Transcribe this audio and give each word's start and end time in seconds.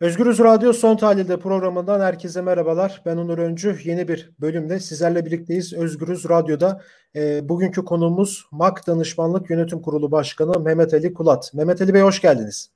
Özgürüz 0.00 0.38
Radyo 0.38 0.72
Son 0.72 0.96
Tahlil'de 0.96 1.38
programından 1.38 2.00
herkese 2.00 2.42
merhabalar. 2.42 3.02
Ben 3.06 3.16
Onur 3.16 3.38
Öncü. 3.38 3.78
Yeni 3.84 4.08
bir 4.08 4.30
bölümde 4.40 4.80
sizlerle 4.80 5.26
birlikteyiz. 5.26 5.72
Özgürüz 5.72 6.28
Radyo'da 6.28 6.82
e, 7.14 7.48
bugünkü 7.48 7.84
konuğumuz 7.84 8.46
MAK 8.50 8.86
Danışmanlık 8.86 9.50
Yönetim 9.50 9.82
Kurulu 9.82 10.10
Başkanı 10.10 10.60
Mehmet 10.60 10.94
Ali 10.94 11.14
Kulat. 11.14 11.54
Mehmet 11.54 11.82
Ali 11.82 11.94
Bey 11.94 12.02
hoş 12.02 12.20
geldiniz. 12.20 12.70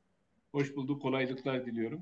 Hoş 0.53 0.77
bulduk. 0.77 1.03
Kolaylıklar 1.03 1.67
diliyorum. 1.67 2.01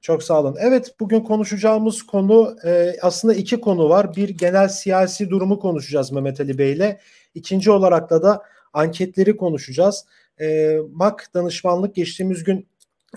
Çok 0.00 0.22
sağ 0.22 0.40
olun. 0.40 0.56
Evet 0.58 0.94
bugün 1.00 1.20
konuşacağımız 1.20 2.02
konu 2.02 2.56
e, 2.64 2.96
aslında 3.02 3.34
iki 3.34 3.60
konu 3.60 3.88
var. 3.88 4.16
Bir 4.16 4.28
genel 4.28 4.68
siyasi 4.68 5.30
durumu 5.30 5.58
konuşacağız 5.58 6.12
Mehmet 6.12 6.40
Ali 6.40 6.58
Bey 6.58 6.72
ile. 6.72 7.00
İkinci 7.34 7.70
olarak 7.70 8.10
da 8.10 8.22
da 8.22 8.42
anketleri 8.72 9.36
konuşacağız. 9.36 10.06
E, 10.40 10.78
MAK 10.92 11.34
danışmanlık 11.34 11.94
geçtiğimiz 11.94 12.44
gün 12.44 12.66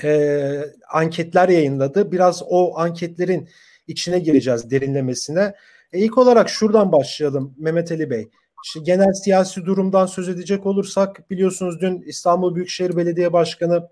e, 0.04 0.74
anketler 0.90 1.50
yayınladı. 1.50 2.12
Biraz 2.12 2.44
o 2.50 2.78
anketlerin 2.78 3.50
içine 3.88 4.20
gireceğiz 4.20 4.72
derinlemesine. 4.72 5.54
E, 5.94 6.00
ilk 6.00 6.18
olarak 6.18 6.50
şuradan 6.50 6.92
başlayalım 6.92 7.56
Mehmet 7.58 7.92
Ali 7.92 8.10
Bey. 8.10 8.30
İşte 8.66 8.80
genel 8.84 9.14
siyasi 9.14 9.66
durumdan 9.66 10.06
söz 10.06 10.30
edecek 10.30 10.66
olursak 10.66 11.30
biliyorsunuz 11.30 11.82
dün 11.82 12.02
İstanbul 12.02 12.56
Büyükşehir 12.56 12.98
Belediye 12.98 13.34
Başkanı 13.34 13.90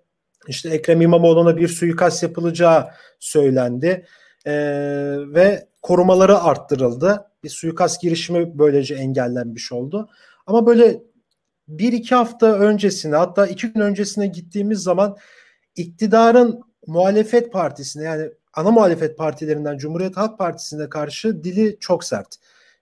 işte 0.47 0.69
Ekrem 0.69 1.01
İmamoğlu'na 1.01 1.57
bir 1.57 1.67
suikast 1.67 2.23
yapılacağı 2.23 2.87
söylendi. 3.19 4.05
Ee, 4.45 4.53
ve 5.27 5.67
korumaları 5.81 6.39
arttırıldı. 6.39 7.25
Bir 7.43 7.49
suikast 7.49 8.01
girişimi 8.01 8.59
böylece 8.59 8.95
engellenmiş 8.95 9.71
oldu. 9.71 10.09
Ama 10.47 10.65
böyle 10.65 11.01
bir 11.67 11.93
iki 11.93 12.15
hafta 12.15 12.53
öncesine 12.53 13.15
hatta 13.15 13.47
iki 13.47 13.67
gün 13.67 13.81
öncesine 13.81 14.27
gittiğimiz 14.27 14.79
zaman 14.79 15.17
iktidarın 15.75 16.61
muhalefet 16.87 17.53
partisine 17.53 18.03
yani 18.03 18.29
ana 18.53 18.71
muhalefet 18.71 19.17
partilerinden 19.17 19.77
Cumhuriyet 19.77 20.17
Halk 20.17 20.37
Partisi'ne 20.37 20.89
karşı 20.89 21.43
dili 21.43 21.77
çok 21.79 22.03
sert. 22.03 22.35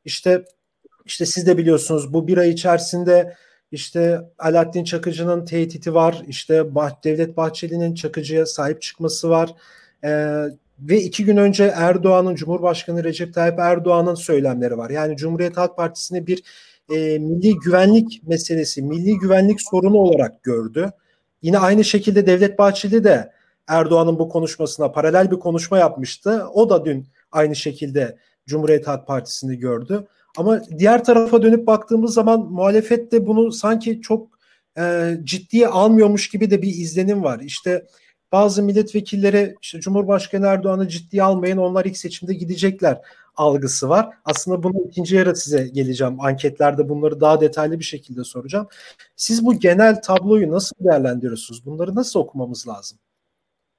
İşte 0.05 0.45
işte 1.05 1.25
siz 1.25 1.47
de 1.47 1.57
biliyorsunuz 1.57 2.13
bu 2.13 2.27
bir 2.27 2.37
ay 2.37 2.49
içerisinde 2.49 3.35
işte 3.71 4.21
Alaaddin 4.39 4.83
Çakıcı'nın 4.83 5.45
tehdidi 5.45 5.93
var. 5.93 6.23
İşte 6.27 6.65
Devlet 7.03 7.37
Bahçeli'nin 7.37 7.95
Çakıcı'ya 7.95 8.45
sahip 8.45 8.81
çıkması 8.81 9.29
var. 9.29 9.55
Ee, 10.03 10.43
ve 10.79 11.01
iki 11.01 11.25
gün 11.25 11.37
önce 11.37 11.63
Erdoğan'ın 11.75 12.35
Cumhurbaşkanı 12.35 13.03
Recep 13.03 13.33
Tayyip 13.33 13.59
Erdoğan'ın 13.59 14.15
söylemleri 14.15 14.77
var. 14.77 14.89
Yani 14.89 15.17
Cumhuriyet 15.17 15.57
Halk 15.57 15.77
Partisi'ni 15.77 16.27
bir 16.27 16.43
e, 16.89 17.19
milli 17.19 17.55
güvenlik 17.55 18.21
meselesi, 18.27 18.81
milli 18.81 19.17
güvenlik 19.17 19.61
sorunu 19.61 19.97
olarak 19.97 20.43
gördü. 20.43 20.91
Yine 21.43 21.57
aynı 21.57 21.83
şekilde 21.83 22.27
Devlet 22.27 22.59
Bahçeli 22.59 23.03
de 23.03 23.31
Erdoğan'ın 23.67 24.19
bu 24.19 24.29
konuşmasına 24.29 24.91
paralel 24.91 25.31
bir 25.31 25.39
konuşma 25.39 25.77
yapmıştı. 25.77 26.45
O 26.53 26.69
da 26.69 26.85
dün 26.85 27.07
aynı 27.31 27.55
şekilde 27.55 28.17
Cumhuriyet 28.47 28.87
Halk 28.87 29.07
Partisi'ni 29.07 29.57
gördü. 29.57 30.07
Ama 30.37 30.61
diğer 30.77 31.03
tarafa 31.03 31.41
dönüp 31.41 31.67
baktığımız 31.67 32.13
zaman 32.13 32.39
muhalefet 32.39 33.11
de 33.11 33.27
bunu 33.27 33.51
sanki 33.51 34.01
çok 34.01 34.27
e, 34.77 35.13
ciddiye 35.23 35.67
almıyormuş 35.67 36.29
gibi 36.29 36.51
de 36.51 36.61
bir 36.61 36.67
izlenim 36.67 37.23
var. 37.23 37.39
İşte 37.39 37.85
bazı 38.33 38.63
milletvekilleri 38.63 39.55
işte 39.61 39.79
Cumhurbaşkanı 39.79 40.45
Erdoğan'ı 40.47 40.87
ciddiye 40.87 41.23
almayın 41.23 41.57
onlar 41.57 41.85
ilk 41.85 41.97
seçimde 41.97 42.33
gidecekler 42.33 43.01
algısı 43.35 43.89
var. 43.89 44.17
Aslında 44.25 44.63
bunu 44.63 44.87
ikinci 44.87 45.15
yarı 45.15 45.35
size 45.35 45.67
geleceğim. 45.67 46.21
Anketlerde 46.21 46.89
bunları 46.89 47.21
daha 47.21 47.41
detaylı 47.41 47.79
bir 47.79 47.83
şekilde 47.83 48.23
soracağım. 48.23 48.67
Siz 49.15 49.45
bu 49.45 49.59
genel 49.59 50.01
tabloyu 50.01 50.51
nasıl 50.51 50.75
değerlendiriyorsunuz? 50.79 51.65
Bunları 51.65 51.95
nasıl 51.95 52.19
okumamız 52.19 52.67
lazım? 52.67 52.99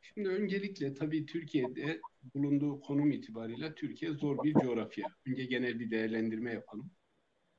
Şimdi 0.02 0.28
öncelikle 0.28 0.94
tabii 0.94 1.26
Türkiye'de 1.26 2.00
bulunduğu 2.34 2.80
konum 2.80 3.12
itibariyle 3.12 3.74
Türkiye 3.74 4.12
zor 4.12 4.44
bir 4.44 4.54
coğrafya. 4.54 5.06
Önce 5.26 5.44
genel 5.44 5.80
bir 5.80 5.90
değerlendirme 5.90 6.52
yapalım. 6.52 6.90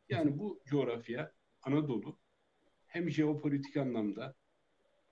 Yani 0.10 0.40
bu 0.40 0.60
coğrafya 0.66 1.32
Anadolu 1.62 2.18
hem 2.88 3.10
jeopolitik 3.10 3.78
anlamda 3.78 4.36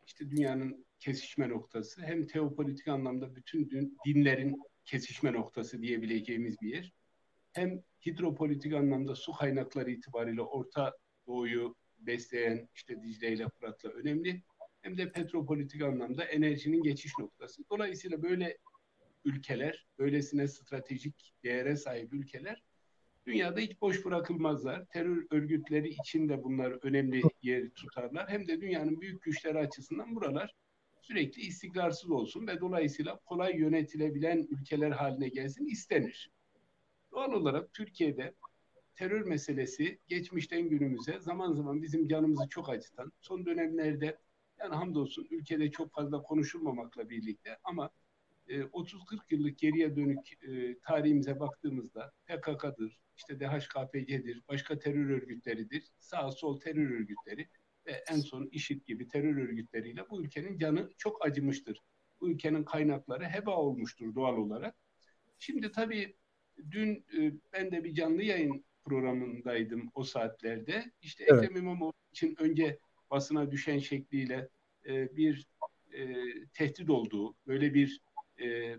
işte 0.05 0.29
dünyanın 0.29 0.85
kesişme 1.03 1.49
noktası 1.49 2.01
hem 2.01 2.27
teopolitik 2.27 2.87
anlamda 2.87 3.35
bütün 3.35 3.69
dinlerin 4.05 4.61
kesişme 4.85 5.33
noktası 5.33 5.81
diyebileceğimiz 5.81 6.61
bir 6.61 6.73
yer. 6.75 6.93
Hem 7.53 7.83
hidropolitik 8.05 8.73
anlamda 8.73 9.15
su 9.15 9.33
kaynakları 9.33 9.91
itibariyle 9.91 10.41
Orta 10.41 10.97
Doğu'yu 11.27 11.75
besleyen 11.97 12.69
işte 12.75 13.03
Dicle 13.03 13.33
ile 13.33 13.47
Fırat'la 13.49 13.89
önemli. 13.89 14.43
Hem 14.81 14.97
de 14.97 15.11
petropolitik 15.11 15.81
anlamda 15.81 16.23
enerjinin 16.23 16.83
geçiş 16.83 17.11
noktası. 17.19 17.63
Dolayısıyla 17.69 18.23
böyle 18.23 18.57
ülkeler, 19.25 19.87
böylesine 19.99 20.47
stratejik 20.47 21.33
değere 21.43 21.75
sahip 21.75 22.13
ülkeler 22.13 22.63
dünyada 23.25 23.59
hiç 23.59 23.81
boş 23.81 24.05
bırakılmazlar. 24.05 24.85
Terör 24.85 25.25
örgütleri 25.31 25.89
için 25.89 26.29
de 26.29 26.43
bunlar 26.43 26.85
önemli 26.85 27.21
yer 27.41 27.69
tutarlar. 27.69 28.29
Hem 28.29 28.47
de 28.47 28.61
dünyanın 28.61 29.01
büyük 29.01 29.21
güçleri 29.21 29.57
açısından 29.59 30.15
buralar 30.15 30.53
sürekli 31.03 31.41
istikrarsız 31.41 32.11
olsun 32.11 32.47
ve 32.47 32.59
dolayısıyla 32.59 33.19
kolay 33.25 33.57
yönetilebilen 33.57 34.47
ülkeler 34.49 34.91
haline 34.91 35.29
gelsin 35.29 35.65
istenir. 35.65 36.31
Doğal 37.11 37.31
olarak 37.31 37.73
Türkiye'de 37.73 38.33
terör 38.95 39.25
meselesi 39.25 39.99
geçmişten 40.07 40.69
günümüze 40.69 41.19
zaman 41.19 41.53
zaman 41.53 41.81
bizim 41.81 42.07
canımızı 42.07 42.49
çok 42.49 42.69
acıtan, 42.69 43.11
son 43.21 43.45
dönemlerde 43.45 44.17
yani 44.59 44.75
hamdolsun 44.75 45.27
ülkede 45.31 45.71
çok 45.71 45.93
fazla 45.93 46.21
konuşulmamakla 46.21 47.09
birlikte 47.09 47.57
ama 47.63 47.89
30-40 48.47 49.15
e, 49.15 49.17
yıllık 49.29 49.57
geriye 49.57 49.95
dönük 49.95 50.43
e, 50.43 50.79
tarihimize 50.79 51.39
baktığımızda 51.39 52.11
PKK'dır, 52.25 52.99
işte 53.17 53.39
DHKPC'dir, 53.39 54.41
başka 54.49 54.79
terör 54.79 55.09
örgütleridir, 55.09 55.83
sağ 55.99 56.31
sol 56.31 56.59
terör 56.59 56.89
örgütleri 56.89 57.47
ve 57.85 58.03
en 58.11 58.19
son 58.19 58.49
IŞİD 58.51 58.85
gibi 58.85 59.07
terör 59.07 59.37
örgütleriyle 59.37 60.09
bu 60.09 60.23
ülkenin 60.23 60.57
canı 60.57 60.89
çok 60.97 61.25
acımıştır. 61.25 61.79
Bu 62.21 62.29
ülkenin 62.29 62.63
kaynakları 62.63 63.23
heba 63.23 63.57
olmuştur 63.57 64.15
doğal 64.15 64.37
olarak. 64.37 64.75
Şimdi 65.39 65.71
tabii 65.71 66.15
dün 66.71 67.05
e, 67.17 67.33
ben 67.53 67.71
de 67.71 67.83
bir 67.83 67.93
canlı 67.93 68.23
yayın 68.23 68.65
programındaydım 68.85 69.91
o 69.93 70.03
saatlerde. 70.03 70.91
İşte 71.01 71.25
evet. 71.27 71.43
Ekrem 71.43 71.57
İmamoğlu 71.57 71.93
için 72.11 72.35
önce 72.39 72.79
basına 73.11 73.51
düşen 73.51 73.79
şekliyle 73.79 74.49
e, 74.85 75.15
bir 75.15 75.47
e, 75.93 76.13
tehdit 76.53 76.89
olduğu, 76.89 77.35
böyle 77.47 77.73
bir 77.73 78.01
e, 78.41 78.77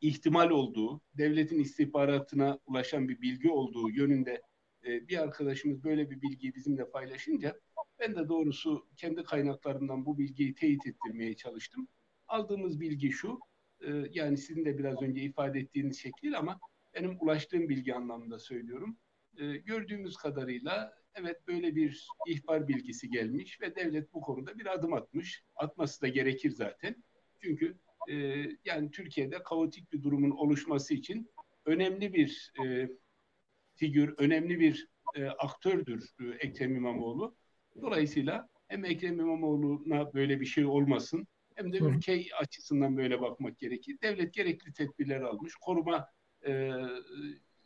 ihtimal 0.00 0.50
olduğu, 0.50 1.00
devletin 1.14 1.58
istihbaratına 1.58 2.58
ulaşan 2.66 3.08
bir 3.08 3.20
bilgi 3.20 3.50
olduğu 3.50 3.90
yönünde 3.90 4.42
e, 4.86 5.08
bir 5.08 5.22
arkadaşımız 5.22 5.84
böyle 5.84 6.10
bir 6.10 6.22
bilgiyi 6.22 6.54
bizimle 6.54 6.90
paylaşınca 6.90 7.60
ben 7.98 8.16
de 8.16 8.28
doğrusu 8.28 8.88
kendi 8.96 9.22
kaynaklarımdan 9.22 10.06
bu 10.06 10.18
bilgiyi 10.18 10.54
teyit 10.54 10.86
ettirmeye 10.86 11.36
çalıştım. 11.36 11.88
Aldığımız 12.28 12.80
bilgi 12.80 13.12
şu, 13.12 13.38
e, 13.80 13.90
yani 14.10 14.36
sizin 14.36 14.64
de 14.64 14.78
biraz 14.78 15.02
önce 15.02 15.20
ifade 15.20 15.60
ettiğiniz 15.60 15.98
şekil 15.98 16.38
ama 16.38 16.60
benim 16.94 17.16
ulaştığım 17.20 17.68
bilgi 17.68 17.94
anlamında 17.94 18.38
söylüyorum. 18.38 18.96
E, 19.36 19.56
gördüğümüz 19.56 20.16
kadarıyla 20.16 20.94
evet 21.14 21.46
böyle 21.48 21.76
bir 21.76 22.08
ihbar 22.26 22.68
bilgisi 22.68 23.10
gelmiş 23.10 23.60
ve 23.60 23.76
devlet 23.76 24.12
bu 24.12 24.20
konuda 24.20 24.58
bir 24.58 24.66
adım 24.66 24.92
atmış. 24.92 25.44
Atması 25.56 26.02
da 26.02 26.08
gerekir 26.08 26.50
zaten. 26.50 27.04
Çünkü 27.42 27.78
yani 28.64 28.90
Türkiye'de 28.90 29.42
kaotik 29.42 29.92
bir 29.92 30.02
durumun 30.02 30.30
oluşması 30.30 30.94
için 30.94 31.30
önemli 31.66 32.14
bir 32.14 32.52
e, 32.64 32.88
figür, 33.74 34.14
önemli 34.18 34.60
bir 34.60 34.88
e, 35.14 35.24
aktördür 35.24 36.10
e, 36.20 36.46
Ekrem 36.46 36.76
İmamoğlu. 36.76 37.36
Dolayısıyla 37.82 38.48
hem 38.68 38.84
Ekrem 38.84 39.20
İmamoğlu'na 39.20 40.14
böyle 40.14 40.40
bir 40.40 40.46
şey 40.46 40.64
olmasın 40.64 41.26
hem 41.54 41.72
de 41.72 41.78
ülke 41.78 42.24
açısından 42.40 42.96
böyle 42.96 43.20
bakmak 43.20 43.58
gerekir. 43.58 43.98
Devlet 44.02 44.34
gerekli 44.34 44.72
tedbirler 44.72 45.20
almış. 45.20 45.54
Koruma 45.60 46.08
e, 46.46 46.70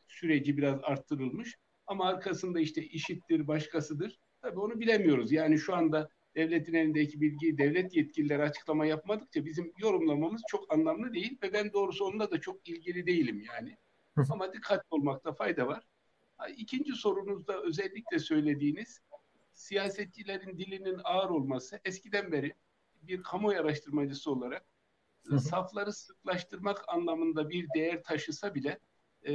süreci 0.09 0.57
biraz 0.57 0.81
arttırılmış. 0.83 1.57
Ama 1.87 2.09
arkasında 2.09 2.61
işte 2.61 2.83
işittir, 2.83 3.47
başkasıdır. 3.47 4.19
Tabii 4.43 4.61
onu 4.61 4.81
bilemiyoruz. 4.81 5.33
Yani 5.33 5.59
şu 5.59 5.75
anda 5.75 6.09
devletin 6.35 6.75
elindeki 6.75 7.21
bilgiyi 7.21 7.59
devlet 7.59 7.97
yetkilileri 7.97 8.43
açıklama 8.43 8.87
yapmadıkça 8.87 9.45
bizim 9.45 9.73
yorumlamamız 9.79 10.43
çok 10.49 10.73
anlamlı 10.73 11.15
değil 11.15 11.39
ve 11.43 11.53
ben 11.53 11.73
doğrusu 11.73 12.05
onunla 12.05 12.31
da 12.31 12.41
çok 12.41 12.69
ilgili 12.69 13.07
değilim 13.07 13.41
yani. 13.41 13.77
Ama 14.31 14.53
dikkatli 14.53 14.87
olmakta 14.91 15.33
fayda 15.33 15.67
var. 15.67 15.85
İkinci 16.57 16.93
sorunuzda 16.93 17.63
özellikle 17.63 18.19
söylediğiniz 18.19 19.01
siyasetçilerin 19.53 20.59
dilinin 20.59 21.01
ağır 21.05 21.31
olması 21.31 21.81
eskiden 21.85 22.33
beri 22.33 22.55
bir 23.03 23.23
kamuoyu 23.23 23.61
araştırmacısı 23.61 24.31
olarak 24.31 24.67
safları 25.37 25.93
sıklaştırmak 25.93 26.85
anlamında 26.89 27.51
bir 27.51 27.67
değer 27.75 28.03
taşısa 28.03 28.55
bile 28.55 28.79
e, 29.27 29.33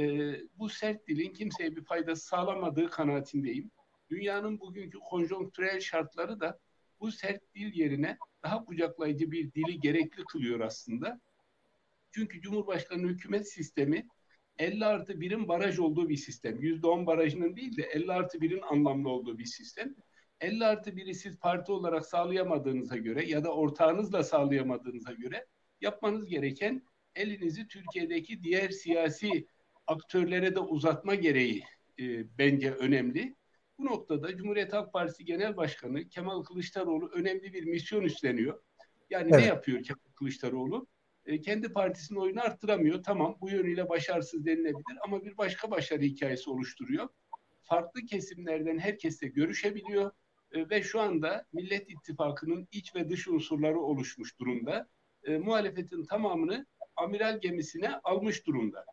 bu 0.58 0.68
sert 0.68 1.08
dilin 1.08 1.32
kimseye 1.32 1.76
bir 1.76 1.84
fayda 1.84 2.16
sağlamadığı 2.16 2.90
kanaatindeyim. 2.90 3.70
Dünyanın 4.10 4.60
bugünkü 4.60 4.98
konjonktürel 4.98 5.80
şartları 5.80 6.40
da 6.40 6.58
bu 7.00 7.12
sert 7.12 7.54
dil 7.54 7.74
yerine 7.74 8.18
daha 8.42 8.64
kucaklayıcı 8.64 9.30
bir 9.30 9.52
dili 9.52 9.80
gerekli 9.80 10.24
kılıyor 10.24 10.60
aslında. 10.60 11.20
Çünkü 12.10 12.40
Cumhurbaşkanı 12.40 13.08
hükümet 13.08 13.52
sistemi 13.52 14.08
50 14.58 14.84
artı 14.84 15.12
1'in 15.12 15.48
baraj 15.48 15.78
olduğu 15.78 16.08
bir 16.08 16.16
sistem. 16.16 16.56
%10 16.56 17.06
barajının 17.06 17.56
değil 17.56 17.76
de 17.76 17.82
50 17.82 18.12
artı 18.12 18.38
1'in 18.38 18.62
anlamlı 18.62 19.08
olduğu 19.08 19.38
bir 19.38 19.44
sistem. 19.44 19.94
50 20.40 20.64
artı 20.64 20.90
1'i 20.90 21.14
siz 21.14 21.38
parti 21.38 21.72
olarak 21.72 22.06
sağlayamadığınıza 22.06 22.96
göre 22.96 23.24
ya 23.24 23.44
da 23.44 23.54
ortağınızla 23.54 24.22
sağlayamadığınıza 24.22 25.12
göre 25.12 25.46
yapmanız 25.80 26.26
gereken 26.26 26.82
elinizi 27.14 27.68
Türkiye'deki 27.68 28.42
diğer 28.42 28.70
siyasi 28.70 29.46
aktörlere 29.86 30.54
de 30.54 30.60
uzatma 30.60 31.14
gereği 31.14 31.62
e, 32.00 32.38
bence 32.38 32.70
önemli. 32.70 33.36
Bu 33.78 33.84
noktada 33.84 34.36
Cumhuriyet 34.36 34.72
Halk 34.72 34.92
Partisi 34.92 35.24
Genel 35.24 35.56
Başkanı 35.56 36.08
Kemal 36.08 36.42
Kılıçdaroğlu 36.42 37.08
önemli 37.08 37.52
bir 37.52 37.64
misyon 37.64 38.02
üstleniyor. 38.02 38.62
Yani 39.10 39.28
evet. 39.30 39.40
ne 39.40 39.46
yapıyor 39.46 39.82
Kemal 39.82 40.12
Kılıçdaroğlu? 40.14 40.86
E, 41.26 41.40
kendi 41.40 41.72
partisinin 41.72 42.20
oyunu 42.20 42.40
arttıramıyor. 42.40 43.02
Tamam 43.02 43.36
bu 43.40 43.50
yönüyle 43.50 43.88
başarısız 43.88 44.46
denilebilir 44.46 44.98
ama 45.04 45.24
bir 45.24 45.36
başka 45.36 45.70
başarı 45.70 46.02
hikayesi 46.02 46.50
oluşturuyor. 46.50 47.08
Farklı 47.62 48.00
kesimlerden 48.00 48.78
herkesle 48.78 49.28
görüşebiliyor 49.28 50.10
e, 50.52 50.70
ve 50.70 50.82
şu 50.82 51.00
anda 51.00 51.46
Millet 51.52 51.90
İttifakı'nın 51.90 52.68
iç 52.72 52.94
ve 52.94 53.08
dış 53.08 53.28
unsurları 53.28 53.80
oluşmuş 53.80 54.38
durumda. 54.38 54.88
E, 55.24 55.38
muhalefetin 55.38 56.04
tamamını 56.04 56.66
amiral 56.96 57.40
gemisine 57.40 57.96
almış 57.96 58.46
durumda. 58.46 58.84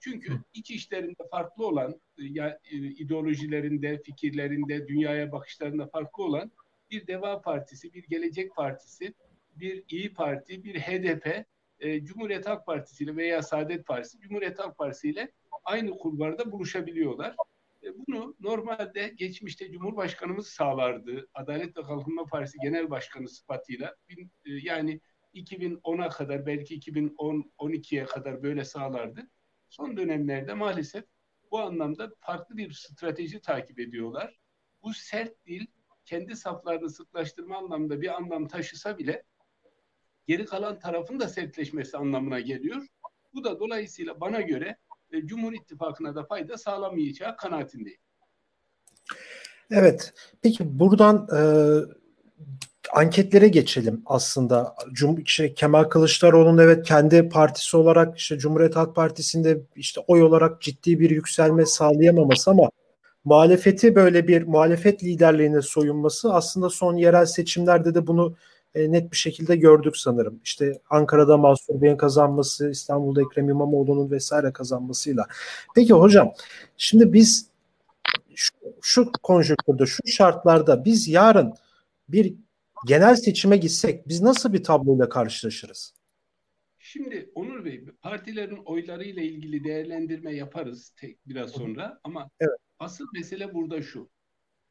Çünkü 0.00 0.40
iç 0.54 0.70
işlerinde 0.70 1.22
farklı 1.30 1.66
olan, 1.66 2.00
e, 2.18 2.24
ya, 2.24 2.60
ideolojilerinde, 2.72 4.02
fikirlerinde, 4.02 4.88
dünyaya 4.88 5.32
bakışlarında 5.32 5.86
farklı 5.86 6.24
olan 6.24 6.52
bir 6.90 7.06
Deva 7.06 7.40
Partisi, 7.40 7.94
bir 7.94 8.04
Gelecek 8.04 8.56
Partisi, 8.56 9.14
bir 9.56 9.84
İyi 9.88 10.12
Parti, 10.12 10.64
bir 10.64 10.80
HDP, 10.80 11.46
e, 11.80 12.04
Cumhuriyet 12.04 12.46
Halk 12.46 12.66
Partisi 12.66 13.04
ile 13.04 13.16
veya 13.16 13.42
Saadet 13.42 13.86
Partisi, 13.86 14.20
Cumhuriyet 14.20 14.58
Halk 14.58 14.78
Partisi 14.78 15.10
ile 15.10 15.32
aynı 15.64 15.98
kulvarda 15.98 16.52
buluşabiliyorlar. 16.52 17.36
E, 17.82 17.86
bunu 17.98 18.36
normalde 18.40 19.08
geçmişte 19.16 19.72
Cumhurbaşkanımız 19.72 20.48
sağlardı. 20.48 21.28
Adalet 21.34 21.76
ve 21.76 21.82
Kalkınma 21.82 22.24
Partisi 22.24 22.58
Genel 22.62 22.90
Başkanı 22.90 23.28
sıfatıyla 23.28 23.96
bin, 24.08 24.32
e, 24.44 24.52
yani 24.52 25.00
2010'a 25.34 26.08
kadar 26.08 26.46
belki 26.46 26.80
2010-12'ye 26.80 28.04
kadar 28.04 28.42
böyle 28.42 28.64
sağlardı. 28.64 29.30
Son 29.68 29.96
dönemlerde 29.96 30.54
maalesef 30.54 31.04
bu 31.50 31.58
anlamda 31.58 32.10
farklı 32.20 32.56
bir 32.56 32.72
strateji 32.72 33.40
takip 33.40 33.78
ediyorlar. 33.78 34.38
Bu 34.82 34.94
sert 34.94 35.46
dil 35.46 35.66
kendi 36.04 36.36
saflarını 36.36 36.90
sıklaştırma 36.90 37.56
anlamında 37.56 38.00
bir 38.00 38.16
anlam 38.16 38.48
taşısa 38.48 38.98
bile 38.98 39.22
geri 40.28 40.44
kalan 40.44 40.78
tarafın 40.78 41.20
da 41.20 41.28
sertleşmesi 41.28 41.96
anlamına 41.96 42.40
geliyor. 42.40 42.86
Bu 43.34 43.44
da 43.44 43.60
dolayısıyla 43.60 44.20
bana 44.20 44.40
göre 44.40 44.76
e, 45.12 45.26
Cumhur 45.26 45.52
İttifakı'na 45.52 46.14
da 46.14 46.24
fayda 46.24 46.58
sağlamayacağı 46.58 47.36
kanaatindeyim. 47.36 48.00
Evet. 49.70 50.12
Peki 50.42 50.78
buradan 50.78 51.28
e, 51.36 51.40
anketlere 52.92 53.48
geçelim 53.48 54.02
aslında. 54.06 54.74
Cum 54.92 55.20
işte 55.20 55.54
Kemal 55.54 55.84
Kılıçdaroğlu'nun 55.84 56.58
evet 56.58 56.86
kendi 56.86 57.28
partisi 57.28 57.76
olarak 57.76 58.18
işte 58.18 58.38
Cumhuriyet 58.38 58.76
Halk 58.76 58.96
Partisi'nde 58.96 59.60
işte 59.76 60.00
oy 60.06 60.22
olarak 60.22 60.62
ciddi 60.62 61.00
bir 61.00 61.10
yükselme 61.10 61.66
sağlayamaması 61.66 62.50
ama 62.50 62.70
muhalefeti 63.24 63.94
böyle 63.94 64.28
bir 64.28 64.42
muhalefet 64.42 65.04
liderliğine 65.04 65.62
soyunması 65.62 66.34
aslında 66.34 66.70
son 66.70 66.96
yerel 66.96 67.26
seçimlerde 67.26 67.94
de 67.94 68.06
bunu 68.06 68.36
e, 68.78 68.92
net 68.92 69.12
bir 69.12 69.16
şekilde 69.16 69.56
gördük 69.56 69.96
sanırım. 69.96 70.40
İşte 70.44 70.80
Ankara'da 70.90 71.36
Mansur 71.36 71.82
Bey'in 71.82 71.96
kazanması, 71.96 72.70
İstanbul'da 72.70 73.22
Ekrem 73.22 73.48
İmamoğlu'nun 73.48 74.10
vesaire 74.10 74.52
kazanmasıyla. 74.52 75.26
Peki 75.74 75.92
hocam, 75.92 76.32
şimdi 76.76 77.12
biz 77.12 77.50
şu, 78.34 78.54
şu 78.82 79.12
konjonktürde, 79.22 79.86
şu 79.86 80.06
şartlarda 80.06 80.84
biz 80.84 81.08
yarın 81.08 81.54
bir 82.08 82.34
genel 82.86 83.16
seçime 83.16 83.56
gitsek 83.56 84.08
biz 84.08 84.22
nasıl 84.22 84.52
bir 84.52 84.62
tabloyla 84.62 85.08
karşılaşırız? 85.08 85.94
Şimdi 86.78 87.30
Onur 87.34 87.64
Bey, 87.64 87.84
partilerin 88.02 88.62
oylarıyla 88.64 89.22
ilgili 89.22 89.64
değerlendirme 89.64 90.34
yaparız 90.34 90.92
tek 90.96 91.26
biraz 91.26 91.50
sonra 91.50 92.00
ama 92.04 92.30
evet. 92.40 92.58
asıl 92.78 93.06
mesele 93.14 93.54
burada 93.54 93.82
şu. 93.82 94.10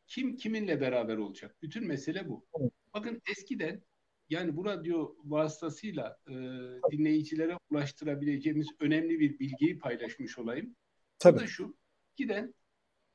Kim 0.08 0.36
kiminle 0.36 0.82
beraber 0.82 1.18
olacak? 1.18 1.56
Bütün 1.62 1.88
mesele 1.88 2.30
bu. 2.30 2.46
Evet. 2.60 2.72
Bakın 2.94 3.22
eskiden 3.32 3.82
yani 4.30 4.58
bu 4.58 4.66
radyo 4.66 5.16
vasıtasıyla 5.24 6.20
e, 6.28 6.34
dinleyicilere 6.92 7.58
ulaştırabileceğimiz 7.70 8.68
önemli 8.80 9.20
bir 9.20 9.40
bilgiyi 9.40 9.80
paylaşmış 9.80 10.38
olayım. 10.38 10.76
Tabii. 11.20 11.38
O 11.38 11.40
da 11.40 11.48
şu. 11.48 11.78
Giden 12.16 12.54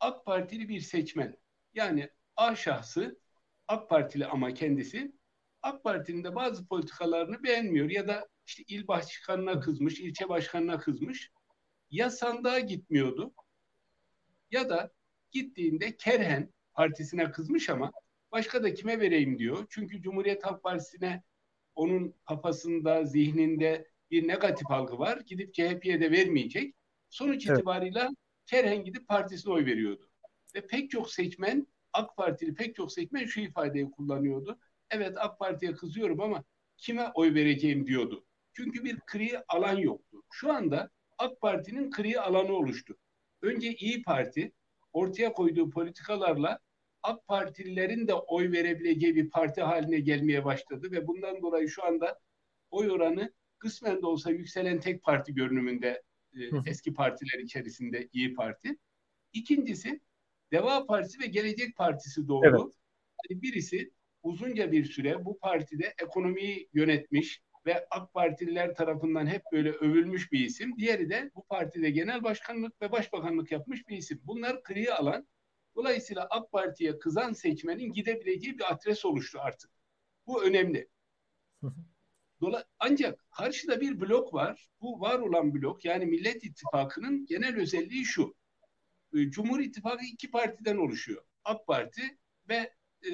AK 0.00 0.24
Partili 0.24 0.68
bir 0.68 0.80
seçmen 0.80 1.36
yani 1.74 2.10
A 2.36 2.56
şahsı 2.56 3.20
AK 3.68 3.88
Partili 3.88 4.26
ama 4.26 4.54
kendisi 4.54 5.12
AK 5.62 5.84
Parti'nin 5.84 6.24
de 6.24 6.34
bazı 6.34 6.66
politikalarını 6.66 7.42
beğenmiyor 7.42 7.90
ya 7.90 8.08
da 8.08 8.28
işte 8.46 8.62
il 8.68 8.86
başkanına 8.88 9.60
kızmış, 9.60 10.00
ilçe 10.00 10.28
başkanına 10.28 10.78
kızmış. 10.78 11.30
Ya 11.90 12.10
sandığa 12.10 12.58
gitmiyordu 12.58 13.34
ya 14.50 14.70
da 14.70 14.92
gittiğinde 15.30 15.96
Kerhen 15.96 16.52
partisine 16.74 17.30
kızmış 17.30 17.70
ama 17.70 17.92
başka 18.32 18.62
da 18.62 18.74
kime 18.74 19.00
vereyim 19.00 19.38
diyor. 19.38 19.66
Çünkü 19.70 20.02
Cumhuriyet 20.02 20.44
Halk 20.44 20.62
Partisi'ne 20.62 21.22
onun 21.74 22.14
kafasında, 22.24 23.04
zihninde 23.04 23.88
bir 24.10 24.28
negatif 24.28 24.70
algı 24.70 24.98
var. 24.98 25.20
Gidip 25.26 25.54
CHP'ye 25.54 26.00
de 26.00 26.10
vermeyecek. 26.10 26.74
Sonuç 27.08 27.46
evet. 27.46 27.58
itibarıyla 27.58 28.10
Kerhen 28.46 28.84
gidip 28.84 29.08
partisine 29.08 29.52
oy 29.52 29.66
veriyordu. 29.66 30.10
Ve 30.54 30.66
pek 30.66 30.90
çok 30.90 31.10
seçmen, 31.10 31.66
AK 31.92 32.16
Partili 32.16 32.54
pek 32.54 32.74
çok 32.74 32.92
seçmen 32.92 33.24
şu 33.24 33.40
ifadeyi 33.40 33.90
kullanıyordu. 33.90 34.58
Evet 34.90 35.16
AK 35.18 35.38
Parti'ye 35.38 35.72
kızıyorum 35.72 36.20
ama 36.20 36.44
kime 36.76 37.10
oy 37.14 37.34
vereceğim 37.34 37.86
diyordu. 37.86 38.24
Çünkü 38.52 38.84
bir 38.84 39.00
kri 39.00 39.42
alan 39.48 39.76
yoktu. 39.76 40.22
Şu 40.30 40.52
anda 40.52 40.90
AK 41.18 41.40
Parti'nin 41.40 41.90
kri 41.90 42.20
alanı 42.20 42.52
oluştu. 42.52 42.96
Önce 43.42 43.74
İyi 43.74 44.02
Parti 44.02 44.52
ortaya 44.92 45.32
koyduğu 45.32 45.70
politikalarla 45.70 46.58
AK 47.02 47.26
Partililerin 47.26 48.08
de 48.08 48.14
oy 48.14 48.52
verebileceği 48.52 49.16
bir 49.16 49.30
parti 49.30 49.62
haline 49.62 50.00
gelmeye 50.00 50.44
başladı 50.44 50.90
ve 50.92 51.06
bundan 51.06 51.42
dolayı 51.42 51.68
şu 51.68 51.84
anda 51.84 52.18
oy 52.70 52.90
oranı 52.90 53.32
kısmen 53.58 54.02
de 54.02 54.06
olsa 54.06 54.30
yükselen 54.30 54.80
tek 54.80 55.02
parti 55.02 55.34
görünümünde 55.34 56.02
e, 56.34 56.40
eski 56.66 56.94
partiler 56.94 57.38
içerisinde 57.38 58.08
İyi 58.12 58.34
Parti. 58.34 58.76
İkincisi 59.32 60.00
Deva 60.52 60.86
Partisi 60.86 61.20
ve 61.20 61.26
Gelecek 61.26 61.76
Partisi 61.76 62.28
doğdu. 62.28 62.46
Evet. 62.46 62.74
Yani 63.30 63.42
birisi 63.42 63.90
uzunca 64.22 64.72
bir 64.72 64.84
süre 64.84 65.24
bu 65.24 65.38
partide 65.38 65.94
ekonomiyi 66.02 66.68
yönetmiş 66.74 67.42
ve 67.66 67.86
AK 67.90 68.14
Partililer 68.14 68.74
tarafından 68.74 69.26
hep 69.26 69.42
böyle 69.52 69.70
övülmüş 69.70 70.32
bir 70.32 70.40
isim. 70.40 70.76
Diğeri 70.76 71.10
de 71.10 71.30
bu 71.34 71.44
partide 71.46 71.90
genel 71.90 72.22
başkanlık 72.22 72.82
ve 72.82 72.92
başbakanlık 72.92 73.52
yapmış 73.52 73.88
bir 73.88 73.96
isim. 73.96 74.20
Bunlar 74.24 74.62
kriye 74.62 74.94
alan 74.94 75.26
Dolayısıyla 75.76 76.26
AK 76.30 76.52
Parti'ye 76.52 76.98
kızan 76.98 77.32
seçmenin 77.32 77.92
gidebileceği 77.92 78.58
bir 78.58 78.72
adres 78.72 79.04
oluştu 79.04 79.38
artık. 79.40 79.70
Bu 80.26 80.44
önemli. 80.44 80.88
Dola 82.40 82.64
Ancak 82.78 83.30
karşıda 83.30 83.80
bir 83.80 84.00
blok 84.00 84.34
var. 84.34 84.68
Bu 84.80 85.00
var 85.00 85.18
olan 85.18 85.54
blok 85.54 85.84
yani 85.84 86.06
Millet 86.06 86.44
İttifakı'nın 86.44 87.26
genel 87.26 87.56
özelliği 87.56 88.04
şu. 88.04 88.34
Ee, 89.14 89.30
Cumhur 89.30 89.60
İttifakı 89.60 90.04
iki 90.04 90.30
partiden 90.30 90.76
oluşuyor. 90.76 91.22
AK 91.44 91.66
Parti 91.66 92.02
ve 92.48 92.72
e, 93.02 93.10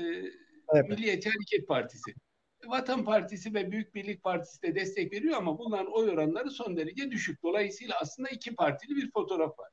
evet. 0.74 0.88
Milliyetçi 0.88 1.30
Hareket 1.30 1.68
Partisi. 1.68 2.14
Vatan 2.66 3.04
Partisi 3.04 3.54
ve 3.54 3.70
Büyük 3.70 3.94
Birlik 3.94 4.22
Partisi 4.22 4.62
de 4.62 4.74
destek 4.74 5.12
veriyor 5.12 5.36
ama 5.36 5.58
bunların 5.58 5.92
oy 5.92 6.10
oranları 6.10 6.50
son 6.50 6.76
derece 6.76 7.10
düşük. 7.10 7.42
Dolayısıyla 7.42 7.94
aslında 8.00 8.28
iki 8.28 8.54
partili 8.54 8.96
bir 8.96 9.10
fotoğraf 9.10 9.58
var. 9.58 9.70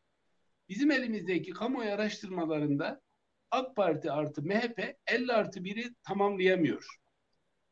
Bizim 0.70 0.92
elimizdeki 0.92 1.52
kamuoyu 1.52 1.92
araştırmalarında 1.92 3.02
AK 3.52 3.76
Parti 3.76 4.12
artı 4.12 4.42
MHP 4.42 4.98
50 5.08 5.34
artı 5.34 5.60
1'i 5.60 5.96
tamamlayamıyor. 6.04 6.86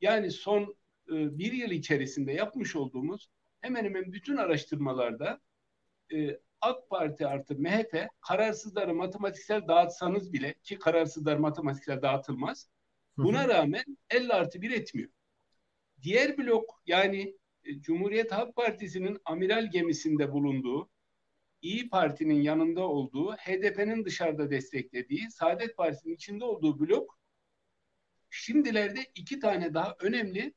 Yani 0.02 0.32
son 0.32 0.76
e, 1.10 1.38
bir 1.38 1.52
yıl 1.52 1.72
içerisinde 1.72 2.32
yapmış 2.32 2.76
olduğumuz 2.76 3.30
hemen 3.62 3.86
hemen 3.86 4.14
bütün 4.14 4.38
araştırmalarda 4.38 5.42
e, 6.14 6.40
AK 6.62 6.90
Parti 6.90 7.28
artı 7.28 7.56
MHP 7.56 8.08
kararsızları 8.22 8.96
matematiksel 8.96 9.68
dağıtsanız 9.68 10.34
bile 10.34 10.56
ki 10.64 10.80
kararsızlar 10.80 11.38
matematiksel 11.38 12.02
dağıtılmaz. 12.02 12.70
Buna 13.18 13.48
rağmen 13.48 13.84
50 14.10 14.34
artı 14.34 14.62
1 14.62 14.72
etmiyor. 14.72 15.10
Diğer 16.02 16.38
blok 16.38 16.82
yani 16.86 17.38
e, 17.64 17.82
Cumhuriyet 17.82 18.32
Halk 18.32 18.56
Partisi'nin 18.56 19.18
amiral 19.26 19.72
gemisinde 19.72 20.32
bulunduğu 20.32 20.90
İyi 21.64 21.90
Parti'nin 21.90 22.42
yanında 22.42 22.82
olduğu, 22.82 23.34
HDP'nin 23.34 24.06
dışarıda 24.06 24.52
desteklediği, 24.52 25.32
Saadet 25.32 25.78
Partisi'nin 25.78 26.16
içinde 26.16 26.46
olduğu 26.46 26.80
blok 26.80 27.20
Şimdilerde 28.30 29.00
iki 29.16 29.40
tane 29.40 29.74
daha 29.74 29.96
önemli 30.00 30.54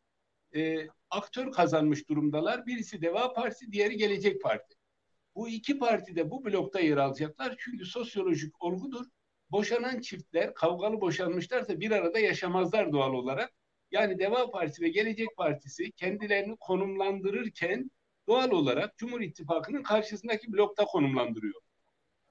e, 0.55 0.87
aktör 1.11 1.53
kazanmış 1.53 2.09
durumdalar. 2.09 2.67
Birisi 2.67 3.03
Deva 3.03 3.33
Partisi, 3.33 3.73
diğeri 3.73 3.97
Gelecek 3.97 4.43
Parti. 4.43 4.75
Bu 5.35 5.49
iki 5.49 5.79
parti 5.79 6.17
de 6.17 6.31
bu 6.31 6.45
blokta 6.45 6.81
yer 6.81 6.97
alacaklar. 6.97 7.57
Çünkü 7.59 7.85
sosyolojik 7.85 8.63
olgudur. 8.63 9.07
Boşanan 9.51 10.01
çiftler, 10.01 10.55
kavgalı 10.55 11.01
boşanmışlarsa 11.01 11.81
bir 11.81 11.91
arada 11.91 12.19
yaşamazlar 12.19 12.93
doğal 12.93 13.13
olarak. 13.13 13.53
Yani 13.91 14.19
Deva 14.19 14.51
Partisi 14.51 14.83
ve 14.83 14.89
Gelecek 14.89 15.37
Partisi 15.37 15.93
kendilerini 15.93 16.57
konumlandırırken 16.57 17.91
doğal 18.29 18.51
olarak 18.51 18.99
Cumhur 18.99 19.21
İttifakı'nın 19.21 19.83
karşısındaki 19.83 20.53
blokta 20.53 20.85
konumlandırıyor. 20.85 21.61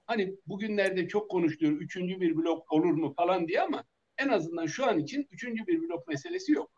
Hani 0.06 0.36
bugünlerde 0.48 1.08
çok 1.08 1.32
konuştuğu 1.32 1.66
üçüncü 1.72 2.22
bir 2.22 2.38
blok 2.38 2.72
olur 2.72 2.94
mu 2.94 3.14
falan 3.18 3.48
diye 3.48 3.62
ama 3.62 3.84
en 4.18 4.28
azından 4.28 4.66
şu 4.66 4.86
an 4.86 5.00
için 5.00 5.28
üçüncü 5.32 5.68
bir 5.68 5.82
blok 5.82 6.08
meselesi 6.08 6.52
yok. 6.52 6.72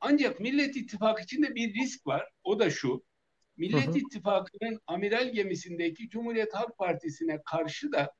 Ancak 0.00 0.40
Millet 0.40 0.76
İttifakı 0.76 1.22
içinde 1.22 1.54
bir 1.54 1.74
risk 1.74 2.06
var. 2.06 2.30
O 2.44 2.58
da 2.58 2.70
şu. 2.70 3.04
Millet 3.56 3.86
hı 3.86 3.90
hı. 3.90 3.98
İttifakı'nın 3.98 4.80
amiral 4.86 5.32
gemisindeki 5.32 6.08
Cumhuriyet 6.08 6.54
Halk 6.54 6.78
Partisi'ne 6.78 7.42
karşı 7.44 7.92
da 7.92 8.12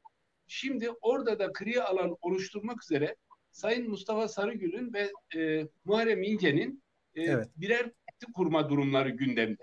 şimdi 0.47 0.91
orada 1.01 1.39
da 1.39 1.53
kriye 1.53 1.83
alan 1.83 2.17
oluşturmak 2.21 2.83
üzere 2.83 3.17
Sayın 3.53 3.89
Mustafa 3.89 4.29
Sarıgül'ün 4.29 4.93
ve 4.93 5.13
e, 5.41 5.69
Muharrem 5.85 6.23
İnce'nin 6.23 6.83
e, 7.15 7.23
evet. 7.23 7.47
birer 7.57 7.83
parti 7.83 8.33
kurma 8.33 8.71
durumları 8.71 9.11
gündemde. 9.11 9.63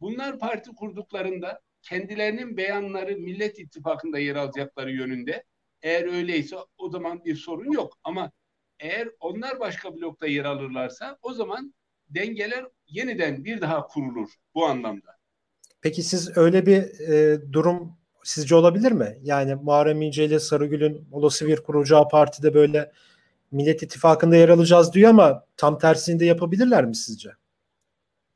Bunlar 0.00 0.38
parti 0.38 0.70
kurduklarında 0.74 1.60
kendilerinin 1.82 2.56
beyanları 2.56 3.16
Millet 3.16 3.58
İttifakı'nda 3.58 4.18
yer 4.18 4.36
alacakları 4.36 4.92
yönünde. 4.92 5.44
Eğer 5.82 6.12
öyleyse 6.12 6.56
o 6.78 6.90
zaman 6.90 7.24
bir 7.24 7.34
sorun 7.34 7.72
yok. 7.72 7.98
Ama 8.04 8.30
eğer 8.80 9.08
onlar 9.20 9.60
başka 9.60 9.96
blokta 9.96 10.26
yer 10.26 10.44
alırlarsa 10.44 11.18
o 11.22 11.32
zaman 11.32 11.74
dengeler 12.08 12.66
yeniden 12.88 13.44
bir 13.44 13.60
daha 13.60 13.86
kurulur 13.86 14.28
bu 14.54 14.66
anlamda. 14.66 15.20
Peki 15.80 16.02
siz 16.02 16.36
öyle 16.36 16.66
bir 16.66 17.00
e, 17.08 17.40
durum 17.52 17.92
sizce 18.22 18.54
olabilir 18.54 18.92
mi? 18.92 19.18
Yani 19.22 19.54
Muharrem 19.54 20.02
İnce 20.02 20.24
ile 20.24 20.40
Sarıgül'ün 20.40 21.08
olası 21.12 21.46
bir 21.46 21.56
kuracağı 21.56 22.08
partide 22.08 22.54
böyle 22.54 22.92
Millet 23.50 23.82
İttifakı'nda 23.82 24.36
yer 24.36 24.48
alacağız 24.48 24.92
diyor 24.92 25.10
ama 25.10 25.46
tam 25.56 25.78
tersini 25.78 26.20
de 26.20 26.24
yapabilirler 26.24 26.84
mi 26.84 26.96
sizce? 26.96 27.30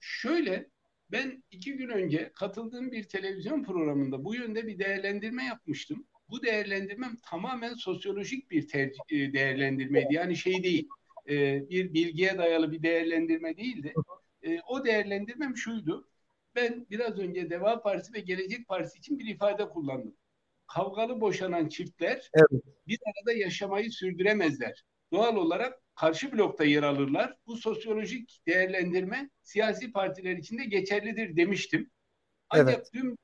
Şöyle 0.01 0.67
ben 1.15 1.43
iki 1.51 1.77
gün 1.77 1.89
önce 1.89 2.33
katıldığım 2.35 2.93
bir 2.93 3.05
televizyon 3.05 3.65
programında 3.65 4.25
bu 4.25 4.35
yönde 4.35 4.67
bir 4.67 4.79
değerlendirme 4.79 5.45
yapmıştım. 5.45 6.07
Bu 6.29 6.43
değerlendirmem 6.43 7.17
tamamen 7.31 7.75
sosyolojik 7.75 8.51
bir 8.51 8.69
tercih, 8.69 9.01
e, 9.11 9.33
değerlendirmeydi. 9.33 10.15
Yani 10.15 10.37
şey 10.37 10.65
değil, 10.65 10.89
e, 11.29 11.69
bir 11.69 11.95
bilgiye 11.95 12.39
dayalı 12.39 12.73
bir 12.73 12.83
değerlendirme 12.83 13.57
değildi. 13.57 13.95
E, 14.43 14.61
o 14.61 14.85
değerlendirmem 14.85 15.57
şuydu. 15.57 16.09
Ben 16.55 16.87
biraz 16.91 17.19
önce 17.19 17.51
Deva 17.51 17.83
Partisi 17.83 18.15
ve 18.15 18.21
Gelecek 18.21 18.69
Partisi 18.69 18.99
için 18.99 19.19
bir 19.19 19.27
ifade 19.27 19.69
kullandım. 19.69 20.17
Kavgalı 20.67 21.21
boşanan 21.21 21.69
çiftler 21.69 22.31
evet. 22.35 22.63
bir 22.87 22.99
arada 23.07 23.39
yaşamayı 23.39 23.91
sürdüremezler. 23.91 24.85
Doğal 25.13 25.37
olarak 25.37 25.84
karşı 25.95 26.33
blokta 26.33 26.65
yer 26.65 26.83
alırlar. 26.83 27.37
Bu 27.47 27.57
sosyolojik 27.57 28.41
değerlendirme 28.47 29.31
siyasi 29.43 29.93
partiler 29.93 30.37
için 30.37 30.59
de 30.59 30.65
geçerlidir 30.65 31.37
demiştim. 31.37 31.91
Ancak 32.49 32.75
evet. 32.75 32.91
dün 32.93 33.17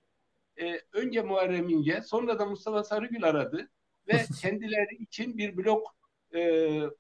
e, 0.60 0.80
önce 0.92 1.22
Muharrem 1.22 1.68
İnce 1.68 2.02
sonra 2.02 2.38
da 2.38 2.46
Mustafa 2.46 2.84
Sarıgül 2.84 3.24
aradı 3.24 3.70
ve 4.08 4.24
kendileri 4.40 5.02
için 5.02 5.38
bir 5.38 5.56
blok 5.56 5.96
e, 6.34 6.40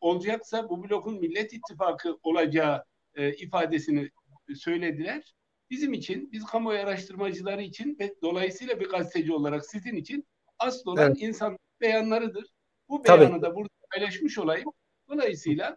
olacaksa 0.00 0.68
bu 0.68 0.84
blokun 0.84 1.20
Millet 1.20 1.52
İttifakı 1.52 2.18
olacağı 2.22 2.84
e, 3.14 3.32
ifadesini 3.32 4.10
söylediler. 4.54 5.34
Bizim 5.70 5.92
için, 5.92 6.32
biz 6.32 6.44
kamuoyu 6.44 6.78
araştırmacıları 6.78 7.62
için 7.62 7.96
ve 8.00 8.14
dolayısıyla 8.22 8.80
bir 8.80 8.88
gazeteci 8.88 9.32
olarak 9.32 9.66
sizin 9.66 9.96
için 9.96 10.26
asıl 10.58 10.90
olan 10.90 11.06
evet. 11.10 11.22
insan 11.22 11.58
beyanlarıdır. 11.80 12.44
Bu 12.88 13.04
beyanı 13.04 13.30
Tabii. 13.30 13.42
da 13.42 13.54
burada 13.54 13.68
paylaşmış 13.94 14.38
olayım. 14.38 14.72
Dolayısıyla 15.10 15.76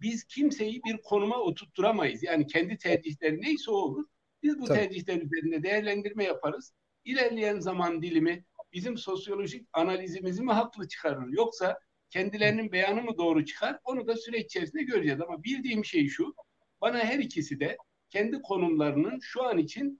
biz 0.00 0.24
kimseyi 0.24 0.80
bir 0.84 0.96
konuma 1.02 1.36
oturtturamayız. 1.36 2.22
Yani 2.22 2.46
kendi 2.46 2.78
tercihleri 2.78 3.40
neyse 3.40 3.70
o 3.70 3.74
olur. 3.74 4.06
Biz 4.42 4.60
bu 4.60 4.64
Tabii. 4.64 4.78
tercihler 4.78 5.22
üzerinde 5.22 5.62
değerlendirme 5.62 6.24
yaparız. 6.24 6.72
İlerleyen 7.04 7.60
zaman 7.60 8.02
dilimi 8.02 8.44
bizim 8.72 8.96
sosyolojik 8.98 9.68
analizimizi 9.72 10.42
mi 10.42 10.52
haklı 10.52 10.88
çıkarır 10.88 11.28
yoksa 11.28 11.78
kendilerinin 12.10 12.72
beyanı 12.72 13.02
mı 13.02 13.18
doğru 13.18 13.44
çıkar 13.44 13.78
onu 13.84 14.06
da 14.06 14.16
süreç 14.16 14.44
içerisinde 14.44 14.82
göreceğiz. 14.82 15.20
Ama 15.20 15.44
bildiğim 15.44 15.84
şey 15.84 16.08
şu 16.08 16.34
bana 16.80 16.98
her 16.98 17.18
ikisi 17.18 17.60
de 17.60 17.76
kendi 18.10 18.42
konumlarının 18.42 19.18
şu 19.20 19.42
an 19.44 19.58
için 19.58 19.98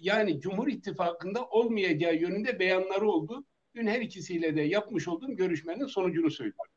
yani 0.00 0.40
Cumhur 0.40 0.68
İttifakı'nda 0.68 1.46
olmayacağı 1.46 2.14
yönünde 2.16 2.58
beyanları 2.58 3.10
oldu. 3.10 3.44
Dün 3.74 3.86
her 3.86 4.00
ikisiyle 4.00 4.56
de 4.56 4.60
yapmış 4.60 5.08
olduğum 5.08 5.36
görüşmenin 5.36 5.86
sonucunu 5.86 6.30
söylüyorum. 6.30 6.75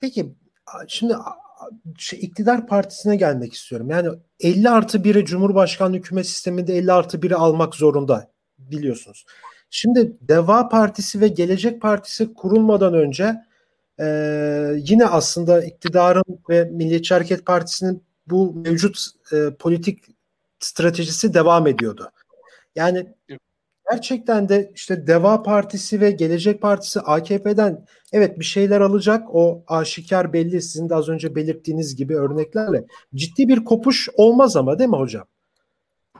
Peki 0.00 0.34
şimdi 0.88 1.14
şey, 1.98 2.18
iktidar 2.22 2.66
partisine 2.66 3.16
gelmek 3.16 3.52
istiyorum. 3.54 3.90
Yani 3.90 4.08
50 4.40 4.70
artı 4.70 4.98
1'i 4.98 5.24
Cumhurbaşkanlığı 5.24 5.96
hükümet 5.96 6.26
sisteminde 6.26 6.76
50 6.76 6.92
artı 6.92 7.18
1'i 7.18 7.34
almak 7.34 7.74
zorunda 7.74 8.30
biliyorsunuz. 8.58 9.24
Şimdi 9.70 10.12
Deva 10.20 10.68
Partisi 10.68 11.20
ve 11.20 11.28
Gelecek 11.28 11.82
Partisi 11.82 12.34
kurulmadan 12.34 12.94
önce 12.94 13.36
e, 14.00 14.06
yine 14.76 15.06
aslında 15.06 15.64
iktidarın 15.64 16.24
ve 16.50 16.64
Milliyetçi 16.64 17.14
Hareket 17.14 17.46
Partisi'nin 17.46 18.02
bu 18.26 18.54
mevcut 18.54 18.98
e, 19.32 19.50
politik 19.58 20.04
stratejisi 20.60 21.34
devam 21.34 21.66
ediyordu. 21.66 22.10
Yani 22.74 23.06
gerçekten 23.90 24.48
de 24.48 24.72
işte 24.74 25.06
Deva 25.06 25.42
Partisi 25.42 26.00
ve 26.00 26.10
Gelecek 26.10 26.62
Partisi 26.62 27.00
AKP'den 27.00 27.86
evet 28.12 28.38
bir 28.38 28.44
şeyler 28.44 28.80
alacak. 28.80 29.34
O 29.34 29.64
aşikar 29.66 30.32
belli 30.32 30.62
sizin 30.62 30.88
de 30.88 30.94
az 30.94 31.08
önce 31.08 31.34
belirttiğiniz 31.34 31.96
gibi 31.96 32.16
örneklerle. 32.16 32.84
Ciddi 33.14 33.48
bir 33.48 33.64
kopuş 33.64 34.08
olmaz 34.14 34.56
ama 34.56 34.78
değil 34.78 34.90
mi 34.90 34.96
hocam? 34.96 35.26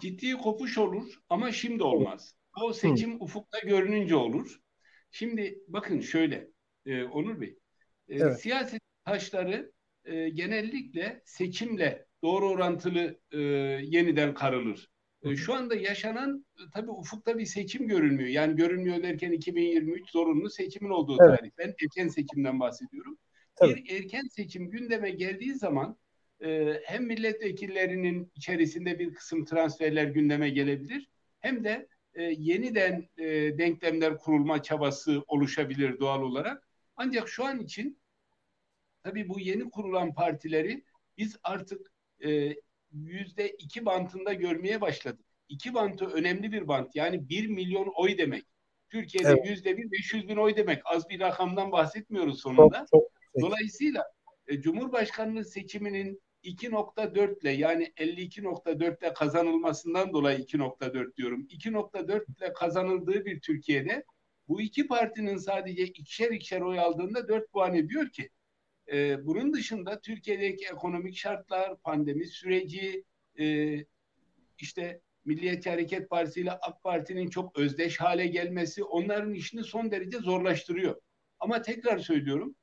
Ciddi 0.00 0.32
kopuş 0.32 0.78
olur 0.78 1.12
ama 1.30 1.52
şimdi 1.52 1.82
olmaz. 1.82 2.34
O 2.62 2.72
seçim 2.72 3.14
Hı. 3.14 3.24
ufukta 3.24 3.58
görününce 3.58 4.16
olur. 4.16 4.60
Şimdi 5.10 5.58
bakın 5.68 6.00
şöyle 6.00 6.48
e, 6.86 7.04
Onur 7.04 7.40
Bey. 7.40 7.58
E, 8.08 8.16
evet. 8.16 8.40
Siyaset 8.40 8.80
taşları 9.04 9.72
e, 10.04 10.28
genellikle 10.28 11.22
seçimle 11.24 12.06
doğru 12.22 12.50
orantılı 12.50 13.18
e, 13.32 13.38
yeniden 13.82 14.34
karılır. 14.34 14.90
E, 15.22 15.36
şu 15.36 15.54
anda 15.54 15.74
yaşanan 15.74 16.46
e, 16.58 16.62
tabii 16.74 16.90
ufukta 16.90 17.38
bir 17.38 17.46
seçim 17.46 17.88
görünmüyor. 17.88 18.28
Yani 18.28 18.56
görünmüyor 18.56 19.02
derken 19.02 19.32
2023 19.32 20.10
zorunlu 20.10 20.50
seçimin 20.50 20.90
olduğu 20.90 21.16
evet. 21.20 21.38
tarih. 21.38 21.50
Ben 21.58 21.74
erken 21.82 22.08
seçimden 22.08 22.60
bahsediyorum. 22.60 23.18
Tabii. 23.56 23.76
Bir 23.76 23.96
erken 23.96 24.22
seçim 24.30 24.70
gündeme 24.70 25.10
geldiği 25.10 25.54
zaman 25.54 25.96
e, 26.44 26.80
hem 26.84 27.04
milletvekillerinin 27.04 28.32
içerisinde 28.34 28.98
bir 28.98 29.14
kısım 29.14 29.44
transferler 29.44 30.04
gündeme 30.04 30.50
gelebilir 30.50 31.08
hem 31.40 31.64
de 31.64 31.88
e, 32.14 32.22
yeniden 32.22 33.08
e, 33.18 33.24
denklemler 33.58 34.18
kurulma 34.18 34.62
çabası 34.62 35.24
oluşabilir 35.26 35.98
doğal 35.98 36.22
olarak. 36.22 36.68
Ancak 36.96 37.28
şu 37.28 37.44
an 37.44 37.60
için 37.60 37.98
tabii 39.02 39.28
bu 39.28 39.40
yeni 39.40 39.70
kurulan 39.70 40.14
partileri 40.14 40.84
biz 41.18 41.36
artık 41.42 41.92
e, 42.24 42.54
yüzde 43.04 43.50
iki 43.50 43.86
bantında 43.86 44.32
görmeye 44.32 44.80
başladık. 44.80 45.26
İki 45.48 45.74
bantı 45.74 46.06
önemli 46.06 46.52
bir 46.52 46.68
bant. 46.68 46.96
Yani 46.96 47.28
bir 47.28 47.46
milyon 47.46 47.92
oy 47.96 48.18
demek. 48.18 48.44
Türkiye'de 48.88 49.48
yüzde 49.48 49.76
bir, 49.76 49.92
beş 49.92 50.14
yüz 50.14 50.28
bin 50.28 50.36
oy 50.36 50.56
demek. 50.56 50.82
Az 50.84 51.08
bir 51.08 51.20
rakamdan 51.20 51.72
bahsetmiyoruz 51.72 52.40
sonunda. 52.40 52.86
Çok, 52.90 53.02
çok 53.02 53.10
Dolayısıyla 53.40 54.04
e, 54.46 54.60
Cumhurbaşkanlığı 54.60 55.44
seçiminin 55.44 56.20
2.4 56.44 57.40
ile 57.40 57.50
yani 57.50 57.92
52.4 57.96 58.98
ile 58.98 59.14
kazanılmasından 59.14 60.12
dolayı 60.12 60.38
2.4 60.38 61.16
diyorum. 61.16 61.46
2.4 61.50 62.38
ile 62.38 62.52
kazanıldığı 62.52 63.24
bir 63.24 63.40
Türkiye'de 63.40 64.04
bu 64.48 64.60
iki 64.60 64.86
partinin 64.86 65.36
sadece 65.36 65.82
ikişer 65.82 66.30
ikişer 66.30 66.60
oy 66.60 66.78
aldığında 66.78 67.28
4 67.28 67.52
puan 67.52 67.74
ediyor 67.74 68.08
ki 68.08 68.30
e, 68.92 69.26
bunun 69.26 69.52
dışında 69.52 70.00
Türkiye'deki 70.00 70.66
ekonomik 70.66 71.16
şartlar, 71.16 71.76
pandemi 71.78 72.26
süreci, 72.26 73.04
e, 73.38 73.76
işte 74.58 75.00
Milliyetçi 75.24 75.70
Hareket 75.70 76.10
Partisi 76.10 76.40
ile 76.40 76.52
AK 76.52 76.82
Parti'nin 76.82 77.30
çok 77.30 77.58
özdeş 77.58 78.00
hale 78.00 78.26
gelmesi 78.26 78.84
onların 78.84 79.34
işini 79.34 79.64
son 79.64 79.90
derece 79.90 80.18
zorlaştırıyor. 80.18 81.00
Ama 81.38 81.62
tekrar 81.62 81.98
söylüyorum, 81.98 82.56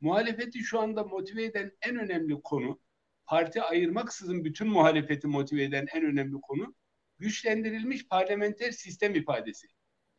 muhalefeti 0.00 0.58
şu 0.58 0.80
anda 0.80 1.04
motive 1.04 1.44
eden 1.44 1.72
en 1.82 1.96
önemli 1.96 2.40
konu, 2.44 2.80
parti 3.26 3.62
ayırmaksızın 3.62 4.44
bütün 4.44 4.68
muhalefeti 4.68 5.26
motive 5.26 5.64
eden 5.64 5.86
en 5.94 6.04
önemli 6.04 6.40
konu, 6.42 6.74
güçlendirilmiş 7.18 8.08
parlamenter 8.08 8.70
sistem 8.70 9.14
ifadesi. 9.14 9.66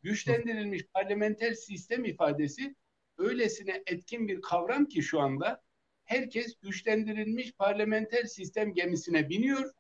Güçlendirilmiş 0.02 0.84
parlamenter 0.94 1.54
sistem 1.54 2.06
ifadesi 2.06 2.76
öylesine 3.18 3.84
etkin 3.88 4.28
bir 4.28 4.42
kavram 4.42 4.86
ki 4.86 5.04
şu 5.04 5.20
anda 5.20 5.64
herkes 6.04 6.56
güçlendirilmiş 6.62 7.54
parlamenter 7.54 8.24
sistem 8.24 8.74
gemisine 8.74 9.30
biniyor. 9.30 9.72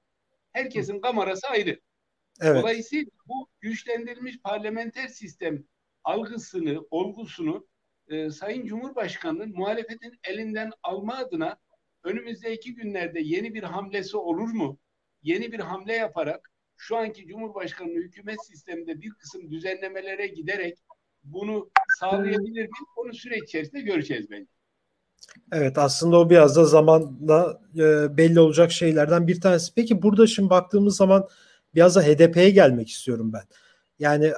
Herkesin 0.51 1.01
kamerası 1.01 1.47
ayrı. 1.47 1.79
Evet. 2.41 2.61
Dolayısıyla 2.61 3.11
bu 3.25 3.49
güçlendirilmiş 3.61 4.41
parlamenter 4.41 5.07
sistem 5.07 5.63
algısını, 6.03 6.85
olgusunu 6.91 7.67
e, 8.07 8.29
Sayın 8.29 8.65
Cumhurbaşkanı'nın 8.65 9.55
muhalefetin 9.55 10.19
elinden 10.27 10.71
alma 10.83 11.15
adına 11.17 11.57
önümüzdeki 12.03 12.75
günlerde 12.75 13.19
yeni 13.19 13.53
bir 13.53 13.63
hamlesi 13.63 14.17
olur 14.17 14.47
mu? 14.47 14.79
Yeni 15.23 15.51
bir 15.51 15.59
hamle 15.59 15.93
yaparak 15.93 16.51
şu 16.77 16.97
anki 16.97 17.27
Cumhurbaşkanı 17.27 17.89
hükümet 17.89 18.45
sisteminde 18.45 19.01
bir 19.01 19.09
kısım 19.09 19.51
düzenlemelere 19.51 20.27
giderek 20.27 20.77
bunu 21.33 21.69
sağlayabilir 21.99 22.63
mi? 22.63 22.69
Onu 22.95 23.13
süreç 23.13 23.43
içerisinde 23.43 23.81
göreceğiz 23.81 24.31
bence. 24.31 24.47
Evet 25.51 25.77
aslında 25.77 26.19
o 26.19 26.29
biraz 26.29 26.55
da 26.55 26.65
zamanla 26.65 27.61
e, 27.75 28.17
belli 28.17 28.39
olacak 28.39 28.71
şeylerden 28.71 29.27
bir 29.27 29.41
tanesi. 29.41 29.73
Peki 29.75 30.01
burada 30.01 30.27
şimdi 30.27 30.49
baktığımız 30.49 30.97
zaman 30.97 31.27
biraz 31.75 31.95
da 31.95 32.01
HDP'ye 32.01 32.49
gelmek 32.49 32.89
istiyorum 32.89 33.33
ben. 33.33 33.43
Yani 33.99 34.31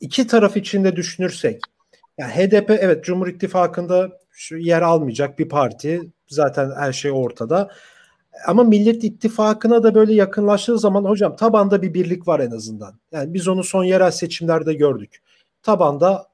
iki 0.00 0.26
taraf 0.26 0.56
içinde 0.56 0.96
düşünürsek 0.96 1.60
yani 2.18 2.32
HDP 2.32 2.70
evet 2.70 3.04
Cumhur 3.04 3.28
İttifakı'nda 3.28 4.18
yer 4.50 4.82
almayacak 4.82 5.38
bir 5.38 5.48
parti. 5.48 6.02
Zaten 6.28 6.70
her 6.78 6.92
şey 6.92 7.10
ortada. 7.10 7.70
Ama 8.46 8.64
Millet 8.64 9.04
İttifakı'na 9.04 9.82
da 9.82 9.94
böyle 9.94 10.14
yakınlaştığı 10.14 10.78
zaman 10.78 11.04
hocam 11.04 11.36
tabanda 11.36 11.82
bir 11.82 11.94
birlik 11.94 12.28
var 12.28 12.40
en 12.40 12.50
azından. 12.50 12.94
Yani 13.12 13.34
biz 13.34 13.48
onu 13.48 13.64
son 13.64 13.84
yerel 13.84 14.10
seçimlerde 14.10 14.74
gördük. 14.74 15.22
Tabanda 15.62 16.28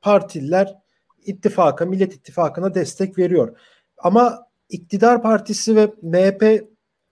partililer 0.00 0.74
ittifaka, 1.26 1.86
Millet 1.86 2.14
İttifakı'na 2.14 2.74
destek 2.74 3.18
veriyor. 3.18 3.56
Ama 3.98 4.46
iktidar 4.68 5.22
partisi 5.22 5.76
ve 5.76 5.92
MHP 6.02 6.64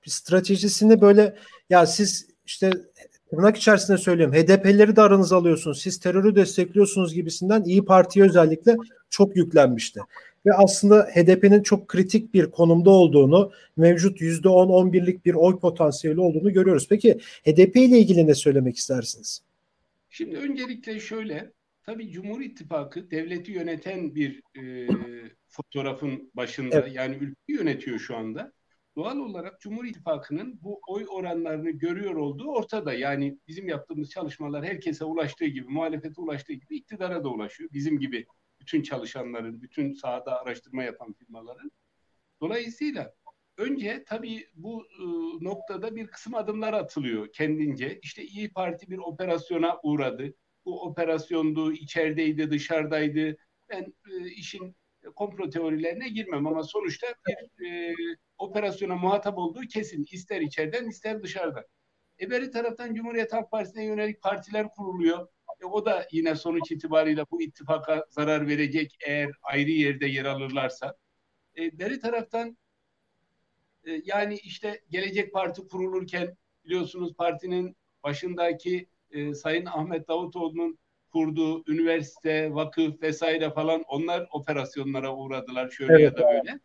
stratejisini 0.07 1.01
böyle 1.01 1.37
ya 1.71 1.87
siz 1.87 2.27
işte 2.47 2.71
tırnak 3.31 3.57
içerisinde 3.57 3.99
söylüyorum 3.99 4.35
HDP'leri 4.35 4.97
de 4.97 5.03
aranıza 5.03 5.37
alıyorsunuz 5.37 5.83
siz 5.83 6.01
terörü 6.01 6.37
destekliyorsunuz 6.37 7.15
gibisinden 7.15 7.65
İyi 7.65 7.85
Parti'ye 7.85 8.27
özellikle 8.27 8.77
çok 9.11 9.37
yüklenmişti. 9.37 10.01
Ve 10.47 10.53
aslında 10.55 11.03
HDP'nin 11.03 11.63
çok 11.63 11.89
kritik 11.89 12.35
bir 12.35 12.51
konumda 12.51 12.91
olduğunu, 12.91 13.53
mevcut 13.77 14.21
%10-11'lik 14.21 15.25
bir 15.27 15.35
oy 15.35 15.59
potansiyeli 15.59 16.21
olduğunu 16.21 16.53
görüyoruz. 16.53 16.87
Peki 16.89 17.19
HDP 17.47 17.77
ile 17.77 17.99
ilgili 17.99 18.27
ne 18.27 18.35
söylemek 18.35 18.77
istersiniz? 18.77 19.43
Şimdi 20.17 20.37
öncelikle 20.37 21.01
şöyle, 21.01 21.53
tabii 21.83 22.11
Cumhur 22.11 22.41
İttifakı 22.41 23.11
devleti 23.11 23.53
yöneten 23.53 24.15
bir 24.15 24.43
e, 24.57 24.89
fotoğrafın 25.49 26.31
başında, 26.35 26.81
evet. 26.81 26.95
yani 26.95 27.15
ülkeyi 27.15 27.59
yönetiyor 27.59 27.99
şu 27.99 28.17
anda 28.17 28.53
doğal 28.97 29.17
olarak 29.17 29.61
Cumhur 29.61 29.85
İttifakı'nın 29.85 30.63
bu 30.63 30.81
oy 30.89 31.07
oranlarını 31.09 31.71
görüyor 31.71 32.15
olduğu 32.15 32.49
ortada. 32.49 32.93
Yani 32.93 33.39
bizim 33.49 33.69
yaptığımız 33.69 34.11
çalışmalar 34.11 34.65
herkese 34.65 35.05
ulaştığı 35.05 35.47
gibi, 35.47 35.69
muhalefete 35.69 36.21
ulaştığı 36.21 36.53
gibi 36.53 36.77
iktidara 36.77 37.25
da 37.25 37.29
ulaşıyor. 37.29 37.71
Bizim 37.73 37.99
gibi 37.99 38.27
bütün 38.61 38.83
çalışanların, 38.83 39.63
bütün 39.63 39.93
sahada 39.93 40.41
araştırma 40.41 40.83
yapan 40.83 41.13
firmaların. 41.13 41.71
Dolayısıyla 42.41 43.15
önce 43.57 44.05
tabii 44.07 44.49
bu 44.55 44.85
e, 44.85 45.05
noktada 45.45 45.97
bir 45.97 46.07
kısım 46.07 46.35
adımlar 46.35 46.73
atılıyor 46.73 47.33
kendince. 47.33 47.99
İşte 48.03 48.25
İyi 48.25 48.53
Parti 48.53 48.91
bir 48.91 48.99
operasyona 48.99 49.81
uğradı. 49.83 50.35
Bu 50.65 50.83
operasyondu, 50.83 51.73
içerideydi, 51.73 52.51
dışarıdaydı. 52.51 53.37
Ben 53.69 53.95
e, 54.11 54.27
işin 54.27 54.77
komplo 55.17 55.51
teorilerine 55.51 56.09
girmem 56.09 56.47
ama 56.47 56.63
sonuçta 56.63 57.07
bir 57.27 57.67
e, 57.67 57.95
operasyona 58.39 58.97
muhatap 58.97 59.39
olduğu 59.39 59.61
kesin. 59.61 60.07
İster 60.11 60.41
içeriden 60.41 60.89
ister 60.89 61.23
dışarıdan. 61.23 61.65
E 62.21 62.31
beri 62.31 62.51
taraftan 62.51 62.95
Cumhuriyet 62.95 63.33
Halk 63.33 63.51
Partisi'ne 63.51 63.85
yönelik 63.85 64.23
partiler 64.23 64.69
kuruluyor. 64.71 65.29
E, 65.63 65.65
o 65.65 65.87
da 65.87 66.07
yine 66.13 66.35
sonuç 66.35 66.71
itibariyle 66.71 67.25
bu 67.31 67.43
ittifaka 67.43 68.07
zarar 68.09 68.49
verecek 68.49 68.97
eğer 69.07 69.31
ayrı 69.43 69.71
yerde 69.71 70.07
yer 70.07 70.25
alırlarsa. 70.25 70.97
E, 71.59 71.79
beri 71.79 72.01
taraftan 72.01 72.57
e, 73.87 74.03
yani 74.05 74.37
işte 74.37 74.81
Gelecek 74.91 75.33
Parti 75.33 75.69
kurulurken 75.69 76.37
biliyorsunuz 76.65 77.15
partinin 77.15 77.77
başındaki 78.03 78.89
e, 79.11 79.35
Sayın 79.35 79.67
Ahmet 79.67 80.09
Davutoğlu'nun 80.09 80.79
kurduğu 81.13 81.73
üniversite, 81.73 82.55
vakıf 82.55 83.03
vesaire 83.03 83.51
falan 83.51 83.83
onlar 83.89 84.29
operasyonlara 84.33 85.17
uğradılar 85.17 85.71
şöyle 85.71 85.93
evet, 85.93 86.03
ya 86.03 86.17
da 86.17 86.29
böyle. 86.29 86.61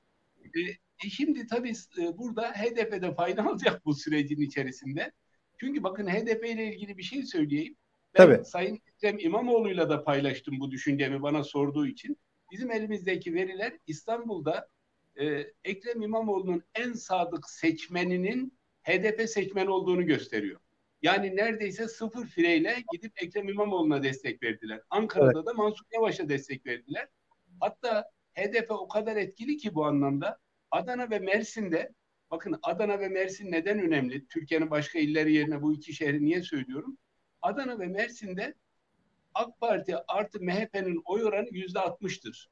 E, 0.46 0.72
e 1.06 1.10
şimdi 1.10 1.48
tabii 1.48 1.74
e, 2.02 2.18
burada 2.18 2.52
HDP'de 2.52 3.14
fayda 3.14 3.44
alacak 3.50 3.86
bu 3.86 3.96
sürecin 3.96 4.42
içerisinde. 4.42 5.12
Çünkü 5.60 5.84
bakın 5.84 6.08
HDP 6.08 6.46
ile 6.46 6.74
ilgili 6.74 6.98
bir 6.98 7.04
şey 7.04 7.24
söyleyeyim. 7.24 7.76
Ben 8.18 8.26
tabii. 8.26 8.46
Sayın 8.46 8.80
Ekrem 8.88 9.20
İmamoğlu'yla 9.20 9.90
da 9.90 10.04
paylaştım 10.04 10.60
bu 10.60 10.72
düşüncemi 10.72 11.22
bana 11.22 11.44
sorduğu 11.44 11.88
için. 11.88 12.18
Bizim 12.52 12.72
elimizdeki 12.72 13.34
veriler 13.34 13.74
İstanbul'da 13.88 14.70
e, 15.20 15.54
Ekrem 15.64 16.02
İmamoğlu'nun 16.02 16.64
en 16.76 16.94
sadık 16.94 17.50
seçmeninin 17.50 18.60
HDP 18.84 19.30
seçmen 19.30 19.68
olduğunu 19.68 20.06
gösteriyor. 20.06 20.60
Yani 21.02 21.36
neredeyse 21.36 21.88
sıfır 21.88 22.26
fireyle 22.26 22.84
gidip 22.92 23.24
Ekrem 23.24 23.50
İmamoğlu'na 23.50 24.04
destek 24.04 24.44
verdiler. 24.44 24.82
Ankara'da 24.90 25.32
evet. 25.36 25.46
da 25.46 25.54
Mansur 25.54 25.86
Yavaş'a 25.94 26.30
destek 26.30 26.66
verdiler. 26.66 27.08
Hatta 27.60 28.12
HDP 28.34 28.72
o 28.72 28.88
kadar 28.88 29.16
etkili 29.16 29.58
ki 29.58 29.76
bu 29.76 29.86
anlamda 29.86 30.40
Adana 30.72 31.10
ve 31.10 31.20
Mersin'de 31.20 31.94
bakın 32.32 32.60
Adana 32.64 33.00
ve 33.00 33.10
Mersin 33.10 33.52
neden 33.52 33.80
önemli? 33.80 34.28
Türkiye'nin 34.28 34.70
başka 34.72 35.00
illeri 35.00 35.34
yerine 35.34 35.62
bu 35.62 35.74
iki 35.74 35.94
şehri 35.94 36.26
niye 36.26 36.42
söylüyorum? 36.42 36.98
Adana 37.42 37.80
ve 37.80 37.88
Mersin'de 37.88 38.54
AK 39.34 39.60
Parti 39.60 39.96
artı 40.08 40.40
MHP'nin 40.40 41.02
oy 41.06 41.24
oranı 41.24 41.48
yüzde 41.52 41.80
altmıştır. 41.80 42.50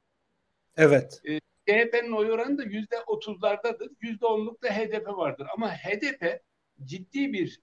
Evet. 0.76 1.20
Ee, 1.28 1.40
CHP'nin 1.68 2.12
oy 2.12 2.30
oranı 2.30 2.58
da 2.58 2.62
yüzde 2.62 3.00
otuzlardadır. 3.06 3.90
Yüzde 4.00 4.26
onluk 4.26 4.62
da 4.62 4.68
HDP 4.68 5.08
vardır. 5.08 5.46
Ama 5.56 5.70
HDP 5.70 6.40
ciddi 6.84 7.32
bir 7.32 7.60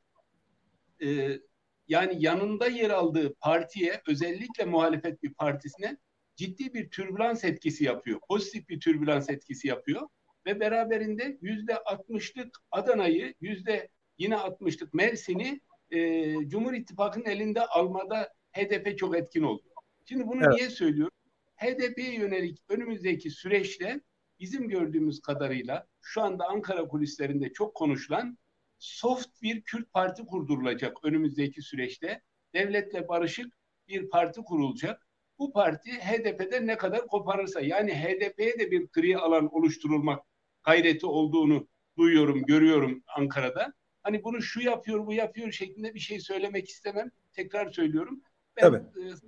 e, 1.03 1.39
yani 1.87 2.15
yanında 2.19 2.67
yer 2.67 2.89
aldığı 2.89 3.35
partiye 3.35 4.01
özellikle 4.07 4.65
muhalefet 4.65 5.23
bir 5.23 5.33
partisine 5.33 5.97
ciddi 6.35 6.73
bir 6.73 6.89
türbülans 6.89 7.43
etkisi 7.43 7.83
yapıyor. 7.83 8.19
Pozitif 8.29 8.69
bir 8.69 8.79
türbülans 8.79 9.29
etkisi 9.29 9.67
yapıyor 9.67 10.07
ve 10.45 10.59
beraberinde 10.59 11.37
yüzde 11.41 11.77
altmışlık 11.77 12.57
Adana'yı 12.71 13.33
yüzde 13.41 13.89
yine 14.17 14.35
altmışlık 14.35 14.93
Mersin'i 14.93 15.61
e, 15.91 16.33
Cumhur 16.47 16.73
İttifakı'nın 16.73 17.25
elinde 17.25 17.65
almada 17.65 18.33
HDP 18.51 18.97
çok 18.97 19.17
etkin 19.17 19.43
oldu. 19.43 19.63
Şimdi 20.05 20.27
bunu 20.27 20.41
evet. 20.43 20.53
niye 20.55 20.69
söylüyorum? 20.69 21.14
HDP'ye 21.55 22.15
yönelik 22.15 22.59
önümüzdeki 22.69 23.31
süreçte 23.31 24.01
bizim 24.39 24.69
gördüğümüz 24.69 25.21
kadarıyla 25.21 25.87
şu 26.01 26.21
anda 26.21 26.47
Ankara 26.47 26.87
kulislerinde 26.87 27.53
çok 27.53 27.75
konuşulan 27.75 28.37
soft 28.79 29.41
bir 29.41 29.61
Kürt 29.61 29.93
parti 29.93 30.25
kurdurulacak 30.25 30.97
önümüzdeki 31.03 31.61
süreçte. 31.61 32.21
Devletle 32.53 33.07
barışık 33.07 33.53
bir 33.87 34.09
parti 34.09 34.41
kurulacak. 34.41 35.07
Bu 35.39 35.53
parti 35.53 35.91
HDP'de 35.91 36.67
ne 36.67 36.77
kadar 36.77 37.07
koparırsa 37.07 37.61
yani 37.61 37.93
HDP'ye 37.93 38.59
de 38.59 38.71
bir 38.71 38.87
gri 38.93 39.17
alan 39.17 39.55
oluşturulmak 39.55 40.25
gayreti 40.63 41.05
olduğunu 41.05 41.67
duyuyorum, 41.97 42.45
görüyorum 42.45 43.03
Ankara'da. 43.17 43.73
Hani 44.03 44.23
bunu 44.23 44.41
şu 44.41 44.61
yapıyor, 44.61 45.05
bu 45.05 45.13
yapıyor 45.13 45.51
şeklinde 45.51 45.93
bir 45.93 45.99
şey 45.99 46.19
söylemek 46.19 46.69
istemem. 46.69 47.11
Tekrar 47.33 47.71
söylüyorum. 47.71 48.21
Ben 48.57 48.67
evet. 48.67 48.83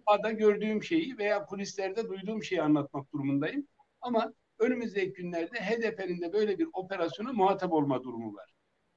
sahada 0.08 0.32
gördüğüm 0.32 0.84
şeyi 0.84 1.18
veya 1.18 1.46
kulislerde 1.46 2.10
duyduğum 2.10 2.44
şeyi 2.44 2.62
anlatmak 2.62 3.14
durumundayım. 3.14 3.68
Ama 4.02 4.34
önümüzdeki 4.60 5.14
günlerde 5.14 5.60
HDP'nin 5.60 6.22
de 6.22 6.34
böyle 6.34 6.60
bir 6.60 6.68
operasyona 6.74 7.34
muhatap 7.34 7.74
olma 7.74 8.04
durumu 8.04 8.34
var. 8.34 8.54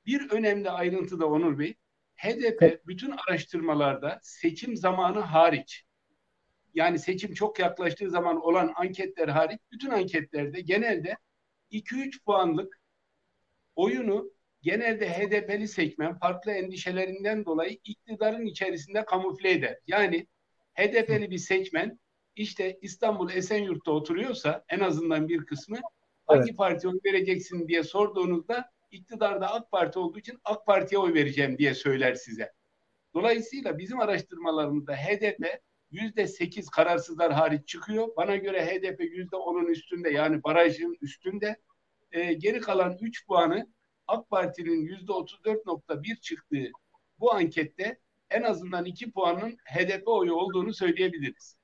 Bir 0.07 0.31
önemli 0.31 0.71
ayrıntı 0.71 1.21
da 1.21 1.27
Onur 1.27 1.59
Bey, 1.59 1.75
HDP 2.17 2.87
bütün 2.87 3.11
araştırmalarda 3.11 4.19
seçim 4.23 4.77
zamanı 4.77 5.21
hariç, 5.21 5.85
yani 6.75 6.99
seçim 6.99 7.35
çok 7.35 7.59
yaklaştığı 7.59 8.11
zaman 8.11 8.41
olan 8.41 8.73
anketler 8.77 9.29
hariç, 9.29 9.61
bütün 9.73 9.91
anketlerde 9.91 10.61
genelde 10.61 11.17
2-3 11.73 12.25
puanlık 12.25 12.81
oyunu 13.77 14.31
genelde 14.63 15.09
HDP'li 15.09 15.69
seçmen 15.69 16.19
farklı 16.19 16.53
endişelerinden 16.53 17.45
dolayı 17.45 17.79
iktidarın 17.85 18.47
içerisinde 18.47 19.05
kamufle 19.05 19.51
eder. 19.51 19.79
Yani 19.87 20.27
HDP'li 20.75 21.31
bir 21.31 21.39
seçmen 21.39 21.99
işte 22.37 22.79
İstanbul 22.83 23.31
Esenyurt'ta 23.31 23.93
oturuyorsa 23.93 24.65
en 24.69 24.81
azından 24.81 25.29
bir 25.29 25.47
kısmı 25.47 25.79
hangi 26.27 26.49
evet. 26.49 26.57
partiye 26.57 26.93
oy 26.93 26.99
vereceksin 27.05 27.69
diye 27.69 27.83
sorduğunuzda 27.83 28.71
iktidarda 28.91 29.53
AK 29.53 29.71
Parti 29.71 29.99
olduğu 29.99 30.19
için 30.19 30.39
AK 30.45 30.67
Parti'ye 30.67 30.99
oy 30.99 31.15
vereceğim 31.15 31.59
diye 31.59 31.75
söyler 31.75 32.15
size. 32.15 32.53
Dolayısıyla 33.15 33.79
bizim 33.79 34.01
araştırmalarımızda 34.01 34.97
HDP 34.97 35.61
yüzde 35.91 36.27
sekiz 36.27 36.69
kararsızlar 36.69 37.33
hariç 37.33 37.69
çıkıyor. 37.69 38.09
Bana 38.17 38.37
göre 38.37 38.67
HDP 38.67 39.01
yüzde 39.01 39.37
onun 39.37 39.67
üstünde 39.67 40.11
yani 40.11 40.43
barajın 40.43 40.97
üstünde. 41.01 41.57
E, 42.13 42.33
geri 42.33 42.61
kalan 42.61 42.99
üç 43.01 43.27
puanı 43.27 43.67
AK 44.11 44.31
Parti'nin 44.31 44.81
yüzde 44.83 45.13
otuz 45.13 45.41
dört 45.45 45.67
nokta 45.67 46.03
bir 46.03 46.17
çıktığı 46.17 46.71
bu 47.21 47.35
ankette 47.35 47.99
en 48.31 48.43
azından 48.43 48.85
iki 48.85 49.11
puanın 49.11 49.57
HDP 49.65 50.09
oyu 50.09 50.35
olduğunu 50.35 50.75
söyleyebiliriz. 50.75 51.57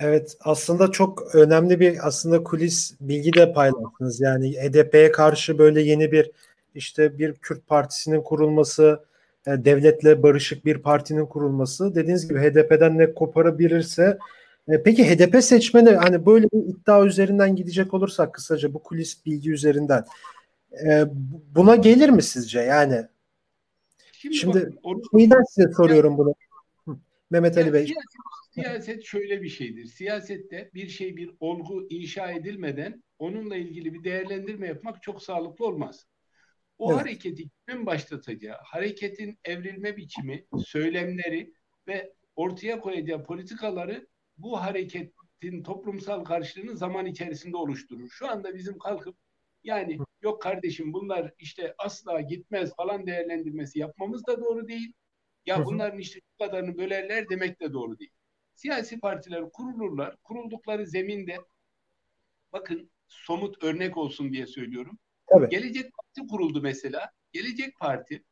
Evet 0.00 0.36
aslında 0.40 0.90
çok 0.90 1.34
önemli 1.34 1.80
bir 1.80 2.06
aslında 2.06 2.44
kulis 2.44 2.94
bilgi 3.00 3.32
de 3.32 3.52
paylaştınız. 3.52 4.20
Yani 4.20 4.52
HDP'ye 4.52 5.12
karşı 5.12 5.58
böyle 5.58 5.82
yeni 5.82 6.12
bir 6.12 6.30
işte 6.74 7.18
bir 7.18 7.34
Kürt 7.34 7.66
partisinin 7.66 8.22
kurulması, 8.22 9.04
e, 9.46 9.50
devletle 9.50 10.22
barışık 10.22 10.64
bir 10.64 10.78
partinin 10.78 11.26
kurulması 11.26 11.94
dediğiniz 11.94 12.28
gibi 12.28 12.38
HDP'den 12.38 12.98
ne 12.98 13.14
koparabilirse 13.14 14.18
e, 14.68 14.82
peki 14.82 15.04
HDP 15.04 15.42
seçmeni 15.44 15.90
hani 15.90 16.26
böyle 16.26 16.46
bir 16.52 16.58
iddia 16.58 17.04
üzerinden 17.04 17.56
gidecek 17.56 17.94
olursak 17.94 18.34
kısaca 18.34 18.74
bu 18.74 18.82
kulis 18.82 19.26
bilgi 19.26 19.52
üzerinden 19.52 20.04
e, 20.72 21.04
buna 21.54 21.76
gelir 21.76 22.08
mi 22.08 22.22
sizce 22.22 22.60
yani? 22.60 23.06
Şimdi, 24.12 24.36
Şimdi 24.36 24.70
bakın, 24.84 25.44
size 25.48 25.72
soruyorum 25.72 26.18
bunu. 26.18 26.34
Mehmet 27.30 27.58
Ali 27.58 27.72
Bey. 27.72 27.86
Siyaset, 27.86 28.10
siyaset 28.50 29.04
şöyle 29.04 29.42
bir 29.42 29.48
şeydir. 29.48 29.84
Siyasette 29.84 30.70
bir 30.74 30.88
şey 30.88 31.16
bir 31.16 31.30
olgu 31.40 31.86
inşa 31.90 32.32
edilmeden 32.32 33.02
onunla 33.18 33.56
ilgili 33.56 33.94
bir 33.94 34.04
değerlendirme 34.04 34.66
yapmak 34.66 35.02
çok 35.02 35.22
sağlıklı 35.22 35.66
olmaz. 35.66 36.06
O 36.78 36.92
evet. 36.92 37.00
hareketi 37.00 37.44
kimin 37.68 37.86
başlatacağı, 37.86 38.56
hareketin 38.62 39.38
evrilme 39.44 39.96
biçimi, 39.96 40.46
söylemleri 40.66 41.52
ve 41.88 42.14
ortaya 42.36 42.80
koyacağı 42.80 43.24
politikaları 43.24 44.08
bu 44.38 44.60
hareketin 44.60 45.62
toplumsal 45.62 46.24
karşılığını 46.24 46.76
zaman 46.76 47.06
içerisinde 47.06 47.56
oluşturur. 47.56 48.08
Şu 48.10 48.28
anda 48.28 48.54
bizim 48.54 48.78
kalkıp 48.78 49.16
yani 49.64 49.98
yok 50.22 50.42
kardeşim 50.42 50.92
bunlar 50.92 51.32
işte 51.38 51.74
asla 51.78 52.20
gitmez 52.20 52.76
falan 52.76 53.06
değerlendirmesi 53.06 53.78
yapmamız 53.78 54.26
da 54.26 54.40
doğru 54.40 54.68
değil. 54.68 54.92
Ya 55.46 55.64
bunların 55.64 55.98
işte 55.98 56.20
bu 56.20 56.44
kadarını 56.44 56.78
bölerler 56.78 57.28
demek 57.28 57.60
de 57.60 57.72
doğru 57.72 57.98
değil. 57.98 58.10
Siyasi 58.54 59.00
partiler 59.00 59.50
kurulurlar. 59.52 60.16
Kuruldukları 60.16 60.86
zeminde 60.86 61.38
bakın 62.52 62.90
somut 63.08 63.64
örnek 63.64 63.96
olsun 63.96 64.32
diye 64.32 64.46
söylüyorum. 64.46 64.98
Tabii. 65.26 65.48
Gelecek 65.48 65.92
Parti 65.92 66.28
kuruldu 66.28 66.62
mesela. 66.62 67.10
Gelecek 67.32 67.78
Parti 67.80 68.24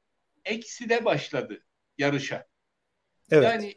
ekside 0.45 1.05
başladı 1.05 1.65
yarışa. 1.99 2.47
Evet. 3.31 3.45
Yani 3.45 3.75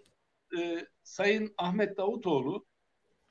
e, 0.62 0.88
Sayın 1.04 1.54
Ahmet 1.58 1.98
Davutoğlu 1.98 2.66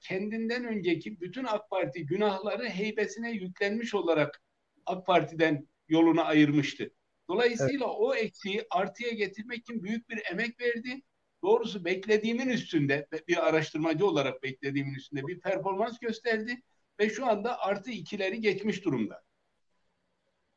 kendinden 0.00 0.64
önceki 0.64 1.20
bütün 1.20 1.44
AK 1.44 1.70
Parti 1.70 2.06
günahları 2.06 2.68
heybesine 2.68 3.30
yüklenmiş 3.30 3.94
olarak 3.94 4.42
AK 4.86 5.06
Parti'den 5.06 5.68
yolunu 5.88 6.26
ayırmıştı. 6.26 6.90
Dolayısıyla 7.28 7.86
evet. 7.86 7.96
o 7.98 8.14
eksiği 8.14 8.66
artıya 8.70 9.10
getirmek 9.10 9.58
için 9.58 9.82
büyük 9.82 10.08
bir 10.08 10.22
emek 10.30 10.60
verdi. 10.60 11.02
Doğrusu 11.42 11.84
beklediğimin 11.84 12.48
üstünde 12.48 13.06
bir 13.28 13.48
araştırmacı 13.48 14.06
olarak 14.06 14.42
beklediğimin 14.42 14.94
üstünde 14.94 15.26
bir 15.26 15.40
performans 15.40 15.98
gösterdi 15.98 16.62
ve 17.00 17.10
şu 17.10 17.26
anda 17.26 17.60
artı 17.60 17.90
ikileri 17.90 18.40
geçmiş 18.40 18.84
durumda. 18.84 19.22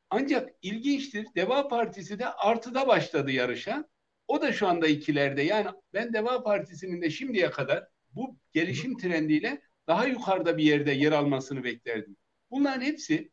Ancak 0.10 0.50
ilginçtir 0.62 1.28
Deva 1.36 1.68
Partisi 1.68 2.20
de 2.20 2.28
artıda 2.28 2.88
başladı 2.88 3.32
yarışa. 3.32 3.90
O 4.28 4.42
da 4.42 4.54
şu 4.54 4.68
anda 4.68 4.88
ikilerde. 4.88 5.42
Yani 5.42 5.68
ben 5.94 6.14
Deva 6.14 6.44
Partisi'nin 6.44 7.02
de 7.02 7.10
şimdiye 7.10 7.52
kadar 7.52 7.88
bu 8.16 8.36
gelişim 8.54 8.98
trendiyle 8.98 9.62
daha 9.88 10.08
yukarıda 10.08 10.58
bir 10.58 10.64
yerde 10.64 10.92
yer 10.92 11.12
almasını 11.12 11.64
beklerdim. 11.64 12.18
Bunların 12.52 12.82
hepsi 12.82 13.32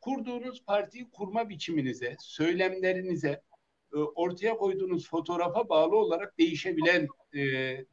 kurduğunuz 0.00 0.64
partiyi 0.64 1.10
kurma 1.10 1.48
biçiminize, 1.48 2.16
söylemlerinize, 2.20 3.42
e, 3.92 3.96
ortaya 3.96 4.56
koyduğunuz 4.56 5.08
fotoğrafa 5.08 5.68
bağlı 5.68 5.96
olarak 5.96 6.38
değişebilen 6.38 7.08
e, 7.34 7.40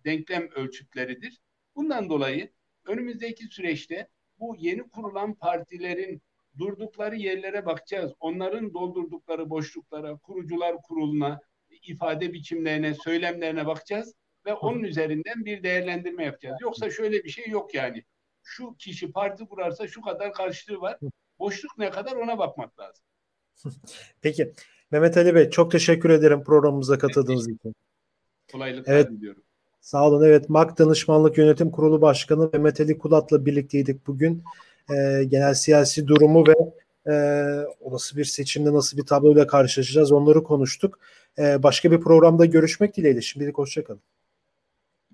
denklem 0.05 0.49
ölçütleridir. 0.49 1.41
Bundan 1.75 2.09
dolayı 2.09 2.51
önümüzdeki 2.85 3.47
süreçte 3.47 4.07
bu 4.39 4.55
yeni 4.59 4.89
kurulan 4.89 5.33
partilerin 5.33 6.21
durdukları 6.57 7.15
yerlere 7.15 7.65
bakacağız. 7.65 8.13
Onların 8.19 8.73
doldurdukları 8.73 9.49
boşluklara, 9.49 10.17
kurucular 10.17 10.81
kuruluna, 10.81 11.39
ifade 11.69 12.33
biçimlerine, 12.33 12.93
söylemlerine 12.93 13.65
bakacağız 13.65 14.15
ve 14.45 14.53
onun 14.53 14.83
üzerinden 14.83 15.45
bir 15.45 15.63
değerlendirme 15.63 16.25
yapacağız. 16.25 16.57
Yoksa 16.61 16.89
şöyle 16.89 17.23
bir 17.23 17.29
şey 17.29 17.47
yok 17.47 17.73
yani. 17.73 18.03
Şu 18.43 18.75
kişi 18.75 19.11
parti 19.11 19.45
kurarsa 19.45 19.87
şu 19.87 20.01
kadar 20.01 20.33
karşılığı 20.33 20.81
var. 20.81 20.99
Boşluk 21.39 21.77
ne 21.77 21.89
kadar 21.89 22.15
ona 22.15 22.37
bakmak 22.37 22.79
lazım. 22.79 23.03
Peki. 24.21 24.53
Mehmet 24.91 25.17
Ali 25.17 25.35
Bey 25.35 25.49
çok 25.49 25.71
teşekkür 25.71 26.09
ederim 26.09 26.43
programımıza 26.43 26.97
katıldığınız 26.97 27.47
evet. 27.47 27.59
için. 27.59 27.75
Kolaylıklar 28.51 28.93
evet. 28.93 29.09
diliyorum. 29.09 29.43
Sağ 29.81 30.07
olun. 30.07 30.23
Evet 30.25 30.49
MAK 30.49 30.79
Danışmanlık 30.79 31.37
Yönetim 31.37 31.71
Kurulu 31.71 32.01
Başkanı 32.01 32.49
Mehmet 32.53 32.81
Ali 32.81 32.97
Kulat'la 32.97 33.45
birlikteydik 33.45 34.07
bugün. 34.07 34.43
Ee, 34.89 35.23
genel 35.23 35.53
siyasi 35.53 36.07
durumu 36.07 36.47
ve 36.47 36.53
e, 37.07 37.15
olası 37.79 38.17
bir 38.17 38.25
seçimde 38.25 38.73
nasıl 38.73 38.97
bir 38.97 39.05
tabloyla 39.05 39.47
karşılaşacağız 39.47 40.11
onları 40.11 40.43
konuştuk. 40.43 40.99
E, 41.37 41.63
başka 41.63 41.91
bir 41.91 42.01
programda 42.01 42.45
görüşmek 42.45 42.97
dileğiyle. 42.97 43.21
Şimdilik 43.21 43.57
hoşçakalın. 43.57 44.01